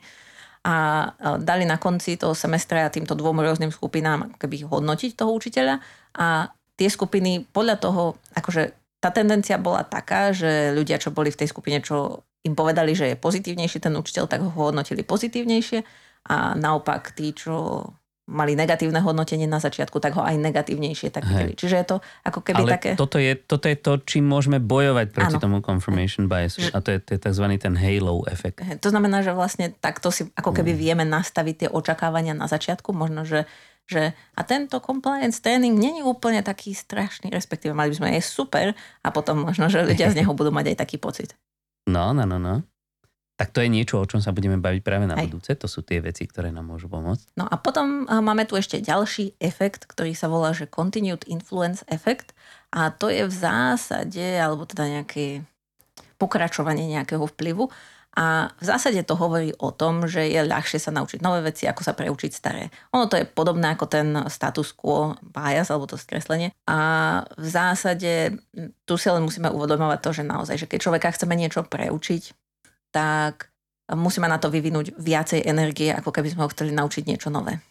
A 0.61 1.09
dali 1.41 1.65
na 1.65 1.81
konci 1.81 2.21
toho 2.21 2.37
semestra 2.37 2.93
týmto 2.93 3.17
dvom 3.17 3.41
rôznym 3.41 3.73
skupinám 3.73 4.29
ako 4.29 4.37
keby 4.37 4.69
hodnotiť 4.69 5.17
toho 5.17 5.33
učiteľa. 5.33 5.81
A 6.21 6.53
tie 6.77 6.87
skupiny 6.87 7.49
podľa 7.49 7.75
toho, 7.81 8.03
akože 8.37 8.78
tá 8.99 9.09
tendencia 9.09 9.55
bola 9.55 9.87
taká, 9.87 10.35
že 10.35 10.75
ľudia, 10.75 10.99
čo 10.99 11.15
boli 11.15 11.31
v 11.31 11.39
tej 11.39 11.49
skupine, 11.49 11.79
čo 11.79 12.23
im 12.43 12.55
povedali, 12.55 12.95
že 12.95 13.11
je 13.11 13.15
pozitívnejší 13.19 13.83
ten 13.83 13.95
učiteľ, 13.95 14.27
tak 14.27 14.43
ho 14.43 14.51
hodnotili 14.51 15.03
pozitívnejšie 15.03 15.83
a 16.29 16.55
naopak 16.55 17.15
tí, 17.15 17.31
čo 17.31 17.83
mali 18.29 18.53
negatívne 18.53 19.01
hodnotenie 19.01 19.49
na 19.49 19.57
začiatku, 19.57 19.97
tak 19.97 20.13
ho 20.13 20.21
aj 20.21 20.37
negatívnejšie 20.37 21.09
tak 21.09 21.25
videli. 21.25 21.57
Čiže 21.57 21.75
je 21.81 21.85
to 21.89 21.97
ako 22.21 22.39
keby 22.45 22.61
Ale 22.61 22.71
také... 22.77 22.89
Toto 22.93 23.17
je, 23.17 23.33
toto 23.33 23.65
je 23.65 23.73
to, 23.73 23.97
čím 24.05 24.29
môžeme 24.29 24.61
bojovať 24.61 25.09
proti 25.09 25.35
ano. 25.35 25.41
tomu 25.41 25.57
confirmation 25.65 26.29
bias. 26.29 26.61
A 26.61 26.77
to 26.79 26.93
je, 26.93 27.01
to 27.01 27.17
je 27.17 27.19
tzv. 27.25 27.45
ten 27.57 27.73
halo 27.73 28.21
efekt. 28.29 28.61
To 28.61 28.89
znamená, 28.93 29.25
že 29.25 29.33
vlastne 29.33 29.73
takto 29.81 30.13
si 30.13 30.29
ako 30.37 30.53
keby 30.53 30.77
mm. 30.77 30.79
vieme 30.79 31.05
nastaviť 31.09 31.55
tie 31.65 31.69
očakávania 31.73 32.37
na 32.37 32.45
začiatku. 32.45 32.93
Možno, 32.93 33.25
že 33.25 33.49
že 33.89 34.13
a 34.13 34.41
tento 34.45 34.77
compliance 34.77 35.41
training 35.41 35.73
není 35.73 36.05
úplne 36.05 36.45
taký 36.45 36.77
strašný, 36.77 37.33
respektíve 37.33 37.73
mali 37.73 37.89
by 37.89 37.97
sme 37.97 38.09
aj 38.13 38.21
super 38.21 38.77
a 39.01 39.07
potom 39.09 39.41
možno, 39.49 39.65
že 39.65 39.81
ľudia 39.81 40.13
z 40.13 40.21
neho 40.21 40.37
budú 40.37 40.53
mať 40.53 40.77
aj 40.77 40.77
taký 40.85 41.01
pocit. 41.01 41.33
No, 41.89 42.13
no, 42.13 42.29
no, 42.29 42.37
no. 42.37 42.61
Tak 43.39 43.55
to 43.55 43.63
je 43.63 43.71
niečo, 43.71 43.97
o 43.97 44.05
čom 44.05 44.19
sa 44.19 44.35
budeme 44.35 44.59
baviť 44.59 44.81
práve 44.83 45.07
na 45.07 45.15
Hej. 45.15 45.31
budúce. 45.31 45.55
To 45.55 45.65
sú 45.65 45.79
tie 45.81 46.03
veci, 46.03 46.27
ktoré 46.27 46.51
nám 46.51 46.69
môžu 46.69 46.91
pomôcť. 46.91 47.39
No 47.39 47.47
a 47.47 47.55
potom 47.55 48.03
máme 48.03 48.43
tu 48.43 48.59
ešte 48.59 48.83
ďalší 48.83 49.39
efekt, 49.39 49.87
ktorý 49.87 50.11
sa 50.11 50.27
volá, 50.27 50.51
že 50.51 50.67
Continued 50.67 51.23
Influence 51.23 51.87
Effect. 51.87 52.35
A 52.75 52.91
to 52.91 53.07
je 53.07 53.23
v 53.23 53.31
zásade, 53.31 54.21
alebo 54.35 54.67
teda 54.67 54.91
nejaké 54.91 55.47
pokračovanie 56.19 56.91
nejakého 56.91 57.23
vplyvu. 57.31 57.71
A 58.17 58.49
v 58.57 58.63
zásade 58.65 59.05
to 59.05 59.13
hovorí 59.13 59.53
o 59.61 59.69
tom, 59.69 60.09
že 60.09 60.25
je 60.25 60.41
ľahšie 60.41 60.81
sa 60.81 60.89
naučiť 60.89 61.21
nové 61.21 61.45
veci, 61.45 61.69
ako 61.69 61.85
sa 61.85 61.93
preučiť 61.93 62.31
staré. 62.33 62.73
Ono 62.97 63.05
to 63.05 63.21
je 63.21 63.29
podobné 63.29 63.77
ako 63.77 63.85
ten 63.85 64.17
status 64.27 64.73
quo 64.73 65.13
bias, 65.21 65.69
alebo 65.69 65.85
to 65.85 65.93
skreslenie. 65.93 66.49
A 66.65 66.77
v 67.37 67.47
zásade 67.47 68.41
tu 68.89 68.93
si 68.97 69.07
len 69.13 69.21
musíme 69.21 69.53
uvedomovať 69.53 69.99
to, 70.01 70.09
že 70.11 70.23
naozaj, 70.25 70.55
že 70.57 70.65
keď 70.65 70.79
človeka 70.89 71.13
chceme 71.13 71.37
niečo 71.37 71.61
preučiť, 71.61 72.33
tak 72.89 73.53
musíme 73.93 74.25
na 74.25 74.41
to 74.41 74.49
vyvinúť 74.49 74.97
viacej 74.97 75.45
energie, 75.45 75.93
ako 75.93 76.09
keby 76.09 76.33
sme 76.33 76.43
ho 76.45 76.51
chceli 76.53 76.73
naučiť 76.73 77.05
niečo 77.05 77.29
nové. 77.29 77.61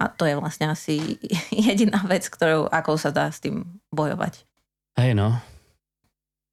A 0.00 0.08
to 0.08 0.24
je 0.24 0.38
vlastne 0.38 0.70
asi 0.70 1.18
jediná 1.68 2.06
vec, 2.06 2.30
ktorou, 2.30 2.70
ako 2.70 2.96
sa 2.96 3.10
dá 3.10 3.28
s 3.28 3.42
tým 3.42 3.66
bojovať. 3.90 4.46
Hej 4.94 5.18
no, 5.18 5.42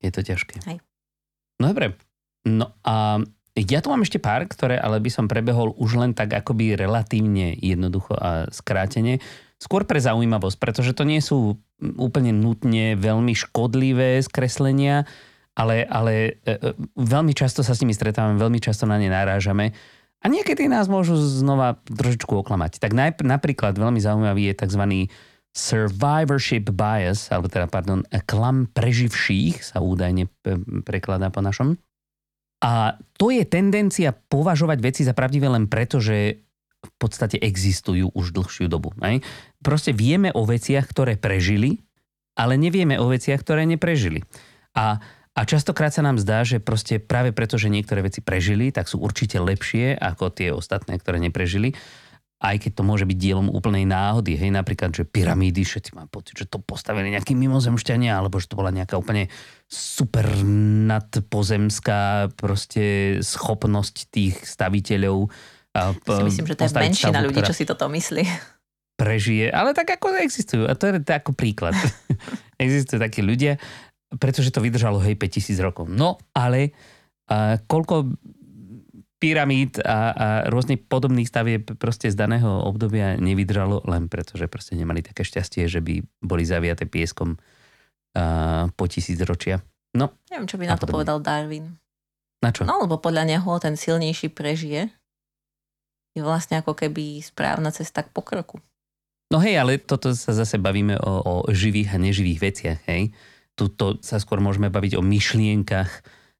je 0.02 0.10
to 0.10 0.26
ťažké. 0.26 0.66
Hej. 0.66 0.78
No 1.58 1.74
dobre, 1.74 1.98
No 2.48 2.72
a 2.88 3.20
Ja 3.58 3.82
tu 3.82 3.90
mám 3.90 4.06
ešte 4.06 4.22
pár, 4.22 4.46
ktoré 4.46 4.78
ale 4.78 5.02
by 5.02 5.10
som 5.10 5.26
prebehol 5.26 5.74
už 5.82 5.98
len 5.98 6.14
tak 6.14 6.30
akoby 6.30 6.78
relatívne 6.78 7.58
jednoducho 7.58 8.14
a 8.14 8.46
skrátene. 8.54 9.18
Skôr 9.58 9.90
pre 9.90 9.98
zaujímavosť, 9.98 10.62
pretože 10.62 10.94
to 10.94 11.02
nie 11.02 11.18
sú 11.18 11.58
úplne 11.82 12.30
nutne 12.30 12.94
veľmi 12.94 13.34
škodlivé 13.34 14.22
skreslenia, 14.22 15.10
ale, 15.58 15.82
ale 15.90 16.38
e, 16.46 16.54
e, 16.54 16.78
veľmi 16.94 17.34
často 17.34 17.66
sa 17.66 17.74
s 17.74 17.82
nimi 17.82 17.98
stretávame, 17.98 18.38
veľmi 18.38 18.62
často 18.62 18.86
na 18.86 19.02
ne 19.02 19.10
narážame 19.10 19.74
a 20.22 20.26
niekedy 20.30 20.70
nás 20.70 20.86
môžu 20.86 21.18
znova 21.18 21.82
trošičku 21.90 22.30
oklamať. 22.30 22.78
Tak 22.78 22.94
najp- 22.94 23.26
napríklad 23.26 23.74
veľmi 23.78 23.98
zaujímavý 23.98 24.54
je 24.54 24.56
tzv. 24.58 24.84
survivorship 25.58 26.70
bias, 26.70 27.34
alebo 27.34 27.50
teda, 27.50 27.66
pardon, 27.66 28.06
klam 28.30 28.70
preživších 28.70 29.66
sa 29.66 29.82
údajne 29.82 30.30
prekladá 30.86 31.34
po 31.34 31.42
našom. 31.42 31.82
A 32.58 32.98
to 33.22 33.30
je 33.30 33.46
tendencia 33.46 34.14
považovať 34.14 34.78
veci 34.82 35.02
za 35.06 35.14
pravdivé 35.14 35.46
len 35.46 35.70
preto, 35.70 36.02
že 36.02 36.42
v 36.82 36.92
podstate 36.98 37.38
existujú 37.38 38.14
už 38.14 38.34
dlhšiu 38.34 38.70
dobu. 38.70 38.94
Aj? 39.02 39.22
Proste 39.62 39.94
vieme 39.94 40.34
o 40.34 40.46
veciach, 40.46 40.86
ktoré 40.90 41.18
prežili, 41.18 41.86
ale 42.38 42.58
nevieme 42.58 42.98
o 43.02 43.10
veciach, 43.10 43.42
ktoré 43.42 43.66
neprežili. 43.66 44.22
A, 44.78 45.02
a 45.34 45.42
častokrát 45.46 45.94
sa 45.94 46.06
nám 46.06 46.22
zdá, 46.22 46.46
že 46.46 46.62
proste 46.62 47.02
práve 47.02 47.34
preto, 47.34 47.58
že 47.58 47.74
niektoré 47.74 48.06
veci 48.06 48.22
prežili, 48.22 48.70
tak 48.70 48.86
sú 48.86 49.02
určite 49.02 49.42
lepšie 49.42 49.98
ako 49.98 50.30
tie 50.34 50.50
ostatné, 50.54 51.02
ktoré 51.02 51.18
neprežili 51.18 51.74
aj 52.38 52.56
keď 52.62 52.72
to 52.78 52.84
môže 52.86 53.06
byť 53.10 53.18
dielom 53.18 53.50
úplnej 53.50 53.90
náhody, 53.90 54.38
hej, 54.38 54.54
napríklad, 54.54 54.94
že 54.94 55.10
pyramídy, 55.10 55.66
všetci 55.66 55.98
mám 55.98 56.06
pocit, 56.06 56.38
že 56.38 56.46
to 56.46 56.62
postavili 56.62 57.10
nejakí 57.10 57.34
mimozemšťania, 57.34 58.14
alebo 58.14 58.38
že 58.38 58.46
to 58.46 58.62
bola 58.62 58.70
nejaká 58.70 58.94
úplne 58.94 59.26
super 59.66 60.30
nadpozemská 60.86 62.30
proste 62.38 63.18
schopnosť 63.26 63.96
tých 64.14 64.36
staviteľov. 64.46 65.34
A, 65.74 65.98
si 65.98 66.24
myslím, 66.30 66.48
že 66.54 66.56
to 66.62 66.64
je 66.70 66.78
menšina 66.78 67.26
ľudí, 67.26 67.42
čo 67.42 67.58
si 67.58 67.66
toto 67.66 67.90
myslí. 67.90 68.22
Prežije, 68.98 69.50
ale 69.50 69.74
tak 69.74 69.98
ako 69.98 70.22
existujú. 70.22 70.70
A 70.70 70.78
to 70.78 70.94
je 70.94 71.02
ako 71.02 71.34
príklad. 71.34 71.74
existujú 72.62 73.02
takí 73.02 73.26
ľudia, 73.26 73.58
pretože 74.22 74.54
to 74.54 74.62
vydržalo, 74.62 75.02
hej, 75.02 75.18
5000 75.18 75.58
rokov. 75.66 75.90
No, 75.90 76.22
ale 76.38 76.78
a 77.28 77.60
koľko 77.60 78.16
pyramíd 79.18 79.82
a, 79.82 80.14
a 80.14 80.28
rôznych 80.50 80.86
podobných 80.86 81.26
stavieb 81.26 81.74
proste 81.82 82.14
z 82.14 82.18
daného 82.18 82.62
obdobia 82.66 83.18
nevydržalo 83.18 83.86
len 83.90 84.06
preto, 84.10 84.38
že 84.38 84.46
proste 84.46 84.78
nemali 84.78 85.02
také 85.02 85.26
šťastie, 85.26 85.66
že 85.66 85.82
by 85.82 86.06
boli 86.22 86.46
zaviaté 86.46 86.86
pieskom 86.86 87.36
uh, 87.38 88.70
po 88.78 88.86
tisíc 88.86 89.18
ročia. 89.26 89.66
No. 89.98 90.14
Neviem, 90.30 90.46
čo 90.46 90.62
by 90.62 90.70
na 90.70 90.78
to 90.78 90.86
podobne. 90.86 90.94
povedal 90.94 91.18
Darwin. 91.26 91.66
Na 92.46 92.54
čo? 92.54 92.70
No, 92.70 92.78
lebo 92.86 93.02
podľa 93.02 93.26
neho 93.26 93.52
ten 93.58 93.74
silnejší 93.74 94.30
prežije. 94.30 94.94
Je 96.14 96.22
vlastne 96.22 96.62
ako 96.62 96.78
keby 96.78 97.22
správna 97.26 97.74
cesta 97.74 98.06
k 98.06 98.14
pokroku. 98.14 98.62
No 99.34 99.42
hej, 99.42 99.60
ale 99.60 99.82
toto 99.82 100.14
sa 100.14 100.32
zase 100.32 100.62
bavíme 100.62 100.96
o, 101.02 101.14
o 101.20 101.34
živých 101.52 101.98
a 101.98 101.98
neživých 102.00 102.40
veciach, 102.40 102.80
hej. 102.88 103.12
Tuto 103.58 103.98
sa 104.06 104.22
skôr 104.22 104.38
môžeme 104.38 104.70
baviť 104.70 104.96
o 104.96 105.04
myšlienkach, 105.04 105.90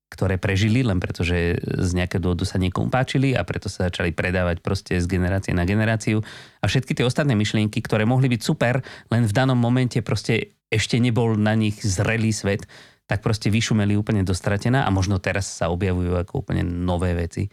ktoré 0.08 0.40
prežili, 0.40 0.88
len 0.88 1.04
preto, 1.04 1.28
že 1.28 1.60
z 1.60 1.92
nejakého 1.92 2.24
dôvodu 2.24 2.48
sa 2.48 2.56
niekomu 2.56 2.88
páčili 2.88 3.36
a 3.36 3.44
preto 3.44 3.68
sa 3.68 3.92
začali 3.92 4.16
predávať 4.16 4.64
proste 4.64 4.96
z 4.98 5.06
generácie 5.06 5.52
na 5.52 5.68
generáciu. 5.68 6.24
A 6.64 6.66
všetky 6.72 6.96
tie 6.96 7.04
ostatné 7.04 7.36
myšlienky, 7.36 7.84
ktoré 7.84 8.08
mohli 8.08 8.32
byť 8.32 8.42
super, 8.42 8.80
len 9.12 9.28
v 9.28 9.36
danom 9.36 9.60
momente 9.60 10.00
proste 10.00 10.56
ešte 10.72 11.00
nebol 11.00 11.36
na 11.36 11.56
nich 11.60 11.80
zrelý 11.84 12.32
svet, 12.32 12.64
tak 13.08 13.24
proste 13.24 13.48
vyšumeli 13.48 13.96
úplne 13.96 14.24
dostratená 14.24 14.84
a 14.84 14.90
možno 14.92 15.20
teraz 15.20 15.48
sa 15.48 15.72
objavujú 15.72 16.20
ako 16.20 16.44
úplne 16.44 16.64
nové 16.64 17.16
veci 17.16 17.48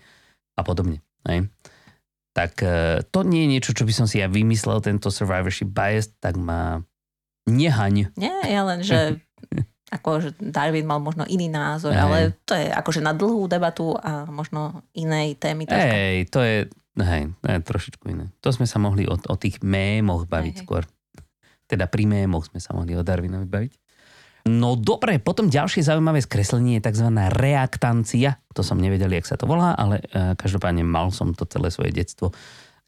a 0.58 0.62
podobne. 0.66 1.02
Hej? 1.26 1.46
Tak 2.34 2.52
e, 2.62 3.02
to 3.06 3.22
nie 3.22 3.46
je 3.46 3.52
niečo, 3.58 3.70
čo 3.70 3.86
by 3.86 3.94
som 3.94 4.06
si 4.10 4.18
ja 4.18 4.26
vymyslel, 4.26 4.82
tento 4.82 5.10
survivorship 5.14 5.70
bias, 5.70 6.10
tak 6.18 6.34
ma 6.34 6.82
nehaň. 7.46 8.10
Nie, 8.18 8.34
ja 8.50 8.66
len, 8.66 8.82
že 8.82 9.22
ako 9.92 10.08
že 10.20 10.30
Darwin 10.40 10.88
mal 10.88 10.98
možno 10.98 11.28
iný 11.28 11.52
názor, 11.52 11.92
Ej. 11.92 12.00
ale 12.00 12.18
to 12.48 12.56
je 12.56 12.66
akože 12.72 13.04
na 13.04 13.12
dlhú 13.12 13.44
debatu 13.46 13.94
a 13.94 14.24
možno 14.26 14.82
inej 14.96 15.36
témy. 15.36 15.68
Hej, 15.68 16.32
to 16.32 16.40
je, 16.40 16.66
hej, 16.98 17.22
to 17.38 17.46
je 17.46 17.58
trošičku 17.60 18.04
iné. 18.08 18.32
To 18.40 18.48
sme 18.50 18.64
sa 18.64 18.80
mohli 18.80 19.04
o, 19.04 19.14
o 19.14 19.36
tých 19.36 19.60
mémoch 19.60 20.24
baviť 20.24 20.54
hej. 20.56 20.62
skôr. 20.64 20.82
Teda 21.68 21.88
pri 21.88 22.08
mémoch 22.08 22.48
sme 22.48 22.60
sa 22.60 22.72
mohli 22.72 22.96
o 22.96 23.04
Darwinovi 23.04 23.48
baviť. 23.48 23.72
No 24.44 24.76
dobre, 24.76 25.16
potom 25.24 25.48
ďalšie 25.48 25.88
zaujímavé 25.88 26.20
skreslenie 26.20 26.76
je 26.76 26.92
tzv. 26.92 27.08
reaktancia. 27.32 28.36
To 28.52 28.60
som 28.60 28.76
nevedel, 28.76 29.08
jak 29.16 29.24
sa 29.24 29.40
to 29.40 29.48
volá, 29.48 29.72
ale 29.72 30.04
uh, 30.12 30.36
každopádne 30.36 30.84
mal 30.84 31.08
som 31.16 31.32
to 31.32 31.48
celé 31.48 31.72
svoje 31.72 31.96
detstvo. 31.96 32.28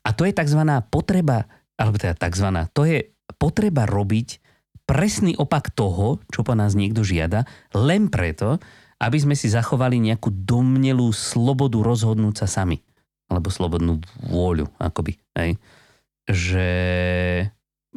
A 0.04 0.12
to 0.12 0.28
je 0.28 0.36
tzv. 0.36 0.60
potreba, 0.92 1.48
alebo 1.80 1.96
teda 1.96 2.12
tzv. 2.12 2.48
to 2.76 2.84
je 2.84 3.08
potreba 3.40 3.88
robiť 3.88 4.45
presný 4.86 5.34
opak 5.34 5.74
toho, 5.74 6.22
čo 6.30 6.46
po 6.46 6.54
nás 6.54 6.78
niekto 6.78 7.02
žiada, 7.02 7.44
len 7.74 8.06
preto, 8.06 8.62
aby 9.02 9.18
sme 9.20 9.34
si 9.36 9.52
zachovali 9.52 10.00
nejakú 10.00 10.32
domnelú 10.32 11.12
slobodu 11.12 11.82
rozhodnúť 11.82 12.46
sa 12.46 12.48
sami. 12.48 12.80
Alebo 13.26 13.50
slobodnú 13.50 14.00
vôľu, 14.22 14.70
akoby. 14.78 15.18
Hej. 15.34 15.58
Že 16.30 16.68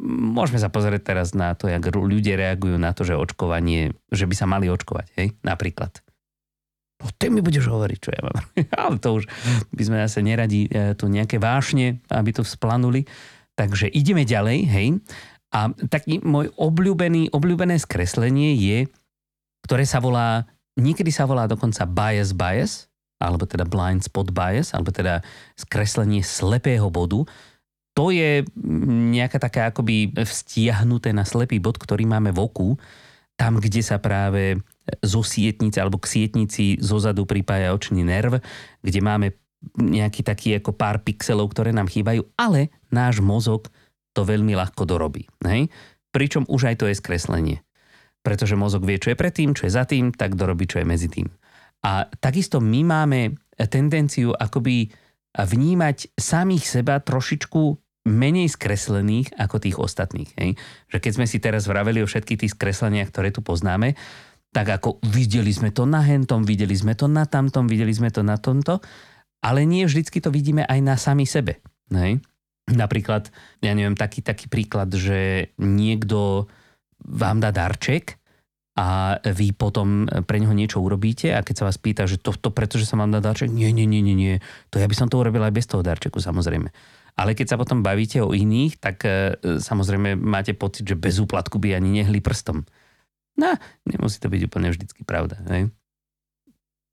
môžeme 0.02 0.58
sa 0.58 0.72
pozrieť 0.72 1.14
teraz 1.14 1.36
na 1.36 1.52
to, 1.54 1.68
jak 1.68 1.92
ľudia 1.92 2.34
reagujú 2.34 2.76
na 2.80 2.90
to, 2.96 3.04
že 3.04 3.16
očkovanie, 3.16 3.94
že 4.10 4.24
by 4.24 4.34
sa 4.34 4.46
mali 4.48 4.66
očkovať, 4.72 5.06
hej, 5.20 5.28
napríklad. 5.44 6.00
O 7.00 7.08
ty 7.16 7.32
mi 7.32 7.40
budeš 7.40 7.68
hovoriť, 7.68 7.98
čo 8.00 8.10
ja 8.12 8.20
mám. 8.24 8.40
Ale 8.80 8.96
to 9.00 9.20
už 9.20 9.24
by 9.72 9.82
sme 9.84 9.96
zase 10.04 10.20
neradi 10.20 10.68
e, 10.68 10.92
tu 10.96 11.08
nejaké 11.08 11.40
vášne, 11.40 12.00
aby 12.12 12.30
to 12.32 12.44
vzplanuli. 12.44 13.08
Takže 13.56 13.88
ideme 13.92 14.24
ďalej, 14.24 14.58
hej. 14.68 14.86
A 15.50 15.74
taký 15.90 16.22
môj 16.22 16.54
obľúbený, 16.54 17.34
obľúbené 17.34 17.78
skreslenie 17.82 18.54
je, 18.54 18.78
ktoré 19.66 19.82
sa 19.82 19.98
volá, 19.98 20.46
niekedy 20.78 21.10
sa 21.10 21.26
volá 21.26 21.50
dokonca 21.50 21.82
bias 21.86 22.30
bias, 22.30 22.86
alebo 23.20 23.44
teda 23.44 23.68
blind 23.68 24.06
spot 24.06 24.32
bias, 24.32 24.72
alebo 24.72 24.94
teda 24.94 25.20
skreslenie 25.58 26.24
slepého 26.24 26.88
bodu. 26.88 27.26
To 27.98 28.14
je 28.14 28.46
nejaká 29.10 29.36
taká 29.42 29.68
akoby 29.68 30.14
vztiahnuté 30.16 31.12
na 31.12 31.26
slepý 31.26 31.60
bod, 31.60 31.76
ktorý 31.76 32.06
máme 32.06 32.32
v 32.32 32.40
oku, 32.40 32.68
tam, 33.36 33.56
kde 33.56 33.80
sa 33.80 33.96
práve 33.96 34.60
zo 35.00 35.24
sietnice 35.24 35.80
alebo 35.80 35.96
k 35.96 36.12
sietnici 36.12 36.76
zozadu 36.76 37.24
pripája 37.24 37.72
očný 37.72 38.04
nerv, 38.04 38.40
kde 38.84 39.00
máme 39.00 39.32
nejaký 39.76 40.24
taký 40.24 40.56
ako 40.60 40.76
pár 40.76 41.00
pixelov, 41.04 41.52
ktoré 41.52 41.72
nám 41.72 41.88
chýbajú, 41.88 42.24
ale 42.36 42.72
náš 42.88 43.20
mozog 43.20 43.68
to 44.12 44.26
veľmi 44.26 44.54
ľahko 44.56 44.82
dorobí. 44.86 45.26
Hej? 45.46 45.70
Pričom 46.10 46.46
už 46.50 46.74
aj 46.74 46.76
to 46.82 46.86
je 46.90 46.98
skreslenie. 46.98 47.62
Pretože 48.20 48.58
mozog 48.58 48.84
vie, 48.84 49.00
čo 49.00 49.14
je 49.14 49.20
predtým, 49.20 49.56
čo 49.56 49.64
je 49.64 49.72
za 49.72 49.88
tým, 49.88 50.12
tak 50.12 50.36
dorobí, 50.36 50.68
čo 50.68 50.82
je 50.82 50.86
medzi 50.86 51.08
tým. 51.08 51.30
A 51.80 52.04
takisto 52.20 52.60
my 52.60 52.80
máme 52.84 53.20
tendenciu 53.70 54.36
akoby 54.36 54.92
vnímať 55.32 56.18
samých 56.18 56.64
seba 56.66 57.00
trošičku 57.00 57.62
menej 58.08 58.48
skreslených 58.48 59.36
ako 59.36 59.56
tých 59.60 59.76
ostatných. 59.76 60.30
Hej? 60.36 60.50
Že 60.88 60.98
keď 61.00 61.12
sme 61.16 61.26
si 61.28 61.38
teraz 61.38 61.68
vraveli 61.68 62.00
o 62.00 62.08
všetkých 62.08 62.40
tých 62.46 62.54
skresleniach, 62.56 63.12
ktoré 63.12 63.28
tu 63.30 63.44
poznáme, 63.44 63.94
tak 64.50 64.66
ako 64.66 64.98
videli 65.06 65.52
sme 65.54 65.70
to 65.70 65.86
na 65.86 66.02
hentom, 66.02 66.42
videli 66.42 66.74
sme 66.74 66.98
to 66.98 67.06
na 67.06 67.28
tamtom, 67.28 67.70
videli 67.70 67.94
sme 67.94 68.10
to 68.10 68.26
na 68.26 68.34
tomto, 68.34 68.82
ale 69.44 69.62
nie 69.62 69.86
vždycky 69.86 70.18
to 70.18 70.32
vidíme 70.34 70.66
aj 70.66 70.80
na 70.82 70.98
sami 70.98 71.28
sebe. 71.28 71.62
Hej? 71.92 72.18
Napríklad, 72.68 73.32
ja 73.64 73.72
neviem, 73.72 73.96
taký, 73.96 74.20
taký 74.20 74.46
príklad, 74.46 74.92
že 74.92 75.50
niekto 75.56 76.50
vám 77.00 77.40
dá 77.40 77.50
darček 77.50 78.20
a 78.78 79.18
vy 79.20 79.50
potom 79.52 80.06
pre 80.24 80.38
neho 80.38 80.54
niečo 80.54 80.78
urobíte 80.78 81.34
a 81.34 81.42
keď 81.42 81.54
sa 81.56 81.66
vás 81.66 81.76
pýta, 81.80 82.06
že 82.06 82.20
to, 82.20 82.30
to 82.32 82.54
preto, 82.54 82.78
že 82.78 82.86
sa 82.86 82.96
vám 82.96 83.10
dá 83.10 83.18
darček, 83.18 83.50
nie, 83.50 83.74
nie, 83.74 83.84
nie, 83.84 84.00
nie, 84.00 84.14
nie, 84.14 84.34
to 84.70 84.78
ja 84.78 84.86
by 84.86 84.94
som 84.94 85.10
to 85.10 85.18
urobil 85.18 85.42
aj 85.42 85.52
bez 85.52 85.66
toho 85.66 85.82
darčeku, 85.82 86.22
samozrejme. 86.22 86.70
Ale 87.18 87.34
keď 87.34 87.52
sa 87.52 87.60
potom 87.60 87.82
bavíte 87.82 88.22
o 88.22 88.30
iných, 88.30 88.78
tak 88.78 89.02
e, 89.02 89.36
samozrejme 89.42 90.14
máte 90.14 90.54
pocit, 90.54 90.86
že 90.86 90.96
bez 90.96 91.18
úplatku 91.18 91.58
by 91.58 91.74
ani 91.76 92.00
nehli 92.00 92.22
prstom. 92.22 92.62
No, 93.36 93.50
nemusí 93.84 94.22
to 94.22 94.30
byť 94.30 94.46
úplne 94.46 94.70
vždycky 94.70 95.02
pravda. 95.02 95.42
Ne? 95.42 95.74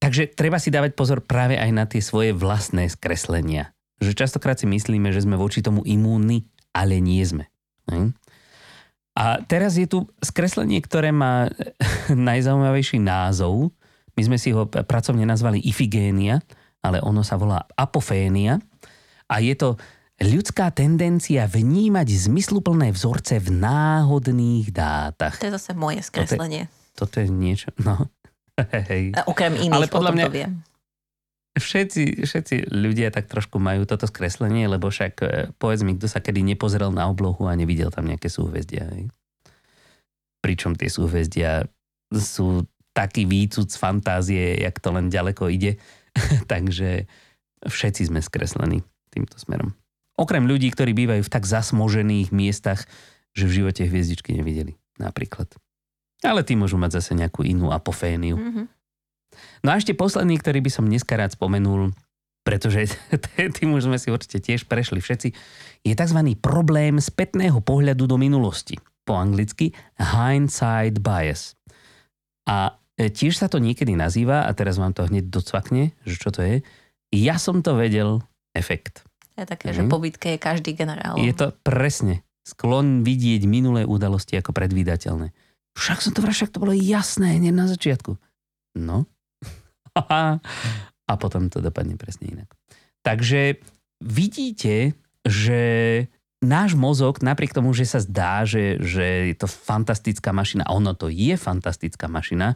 Takže 0.02 0.34
treba 0.34 0.58
si 0.58 0.74
dávať 0.74 0.98
pozor 0.98 1.22
práve 1.22 1.56
aj 1.56 1.72
na 1.72 1.86
tie 1.86 2.02
svoje 2.02 2.34
vlastné 2.34 2.90
skreslenia 2.90 3.77
že 3.98 4.14
častokrát 4.14 4.58
si 4.58 4.70
myslíme, 4.70 5.10
že 5.10 5.26
sme 5.26 5.40
voči 5.40 5.66
tomu 5.66 5.82
imúnni, 5.86 6.46
ale 6.74 7.02
nie 7.02 7.22
sme. 7.26 7.50
A 9.18 9.42
teraz 9.50 9.74
je 9.82 9.90
tu 9.90 10.06
skreslenie, 10.22 10.78
ktoré 10.78 11.10
má 11.10 11.50
najzaujímavejší 12.14 13.02
názov. 13.02 13.74
My 14.14 14.22
sme 14.22 14.38
si 14.38 14.54
ho 14.54 14.70
pracovne 14.70 15.26
nazvali 15.26 15.58
Ifigénia, 15.66 16.42
ale 16.86 17.02
ono 17.02 17.26
sa 17.26 17.38
volá 17.38 17.66
apofénia. 17.74 18.62
A 19.26 19.42
je 19.42 19.58
to 19.58 19.70
ľudská 20.22 20.74
tendencia 20.74 21.46
vnímať 21.46 22.30
zmysluplné 22.30 22.94
vzorce 22.94 23.38
v 23.42 23.50
náhodných 23.58 24.74
dátach. 24.74 25.38
To 25.38 25.50
je 25.50 25.56
zase 25.58 25.78
moje 25.78 26.02
skreslenie. 26.06 26.70
Toto 26.98 27.18
je, 27.18 27.26
toto 27.26 27.26
je 27.26 27.28
niečo, 27.30 27.70
no. 27.88 28.10
Hej. 28.90 29.14
Okrem 29.30 29.54
iných, 29.54 29.74
ale 29.74 29.88
podľa 29.90 30.12
mňa, 30.14 30.26
to 30.26 30.34
viem. 30.34 30.54
Všetci, 31.60 32.26
všetci 32.26 32.56
ľudia 32.74 33.14
tak 33.14 33.30
trošku 33.30 33.62
majú 33.62 33.86
toto 33.86 34.10
skreslenie, 34.10 34.66
lebo 34.66 34.90
však 34.90 35.14
e, 35.22 35.28
povedz 35.58 35.82
mi, 35.84 35.94
kto 35.98 36.08
sa 36.10 36.24
kedy 36.24 36.42
nepozrel 36.42 36.90
na 36.90 37.10
oblohu 37.10 37.46
a 37.46 37.58
nevidel 37.58 37.92
tam 37.94 38.08
nejaké 38.10 38.32
súhvezdia. 38.32 38.90
Hej? 38.94 39.12
Pričom 40.42 40.74
tie 40.74 40.90
súhvezdia 40.90 41.68
sú 42.14 42.66
taký 42.96 43.30
výcud 43.30 43.70
z 43.70 43.78
fantázie, 43.78 44.58
jak 44.58 44.82
to 44.82 44.90
len 44.90 45.14
ďaleko 45.14 45.52
ide. 45.54 45.78
Takže 46.52 47.06
všetci 47.66 48.10
sme 48.10 48.24
skreslení 48.24 48.82
týmto 49.14 49.38
smerom. 49.38 49.78
Okrem 50.18 50.50
ľudí, 50.50 50.74
ktorí 50.74 50.98
bývajú 50.98 51.22
v 51.22 51.34
tak 51.34 51.46
zasmožených 51.46 52.34
miestach, 52.34 52.90
že 53.38 53.46
v 53.46 53.62
živote 53.62 53.86
hviezdičky 53.86 54.34
nevideli 54.34 54.74
napríklad. 54.98 55.46
Ale 56.26 56.42
tí 56.42 56.58
môžu 56.58 56.82
mať 56.82 56.98
zase 56.98 57.14
nejakú 57.14 57.46
inú 57.46 57.70
apoféniu. 57.70 58.34
Mm-hmm. 58.34 58.66
No 59.66 59.74
a 59.74 59.80
ešte 59.80 59.98
posledný, 59.98 60.38
ktorý 60.38 60.62
by 60.62 60.72
som 60.74 60.86
dneska 60.86 61.18
rád 61.18 61.34
spomenul, 61.34 61.94
pretože 62.46 62.88
tým 63.58 63.76
už 63.76 63.92
sme 63.92 63.98
si 64.00 64.08
určite 64.14 64.40
tiež 64.40 64.66
prešli 64.66 65.04
všetci, 65.04 65.30
je 65.84 65.94
tzv. 65.94 66.20
problém 66.40 66.98
spätného 67.02 67.60
pohľadu 67.60 68.08
do 68.08 68.18
minulosti. 68.20 68.78
Po 69.08 69.16
anglicky 69.16 69.72
hindsight 69.96 71.00
bias. 71.00 71.56
A 72.48 72.76
e, 72.96 73.12
tiež 73.12 73.40
sa 73.40 73.48
to 73.48 73.60
niekedy 73.60 73.96
nazýva, 73.96 74.48
a 74.48 74.52
teraz 74.52 74.80
vám 74.80 74.92
to 74.92 75.08
hneď 75.08 75.28
docvakne, 75.32 75.96
že 76.04 76.16
čo 76.20 76.32
to 76.32 76.44
je, 76.44 76.56
ja 77.16 77.40
som 77.40 77.64
to 77.64 77.76
vedel 77.80 78.24
efekt. 78.52 79.08
Je 79.38 79.48
také, 79.48 79.72
mm. 79.72 79.76
že 79.76 79.82
po 79.88 80.02
bitke 80.02 80.36
je 80.36 80.40
každý 80.42 80.76
generál. 80.76 81.16
Je 81.20 81.32
to 81.32 81.56
presne 81.64 82.26
sklon 82.48 83.04
vidieť 83.04 83.44
minulé 83.44 83.84
udalosti 83.84 84.40
ako 84.40 84.56
predvídateľné. 84.56 85.36
Však 85.78 86.00
som 86.00 86.12
to 86.16 86.24
však 86.26 86.56
to 86.56 86.64
bolo 86.64 86.74
jasné 86.74 87.38
hneď 87.38 87.54
na 87.54 87.68
začiatku. 87.70 88.18
No. 88.80 89.06
A 91.12 91.14
potom 91.18 91.50
to 91.50 91.64
dopadne 91.64 91.98
presne 91.98 92.32
inak. 92.38 92.50
Takže 93.02 93.62
vidíte, 94.04 94.94
že 95.24 95.62
náš 96.44 96.78
mozog, 96.78 97.24
napriek 97.26 97.56
tomu, 97.56 97.74
že 97.74 97.90
sa 97.90 98.00
zdá, 98.04 98.46
že, 98.46 98.78
že 98.84 99.34
je 99.34 99.36
to 99.36 99.48
fantastická 99.50 100.30
mašina, 100.36 100.68
a 100.68 100.76
ono 100.76 100.94
to 100.94 101.10
je 101.10 101.34
fantastická 101.34 102.06
mašina, 102.06 102.54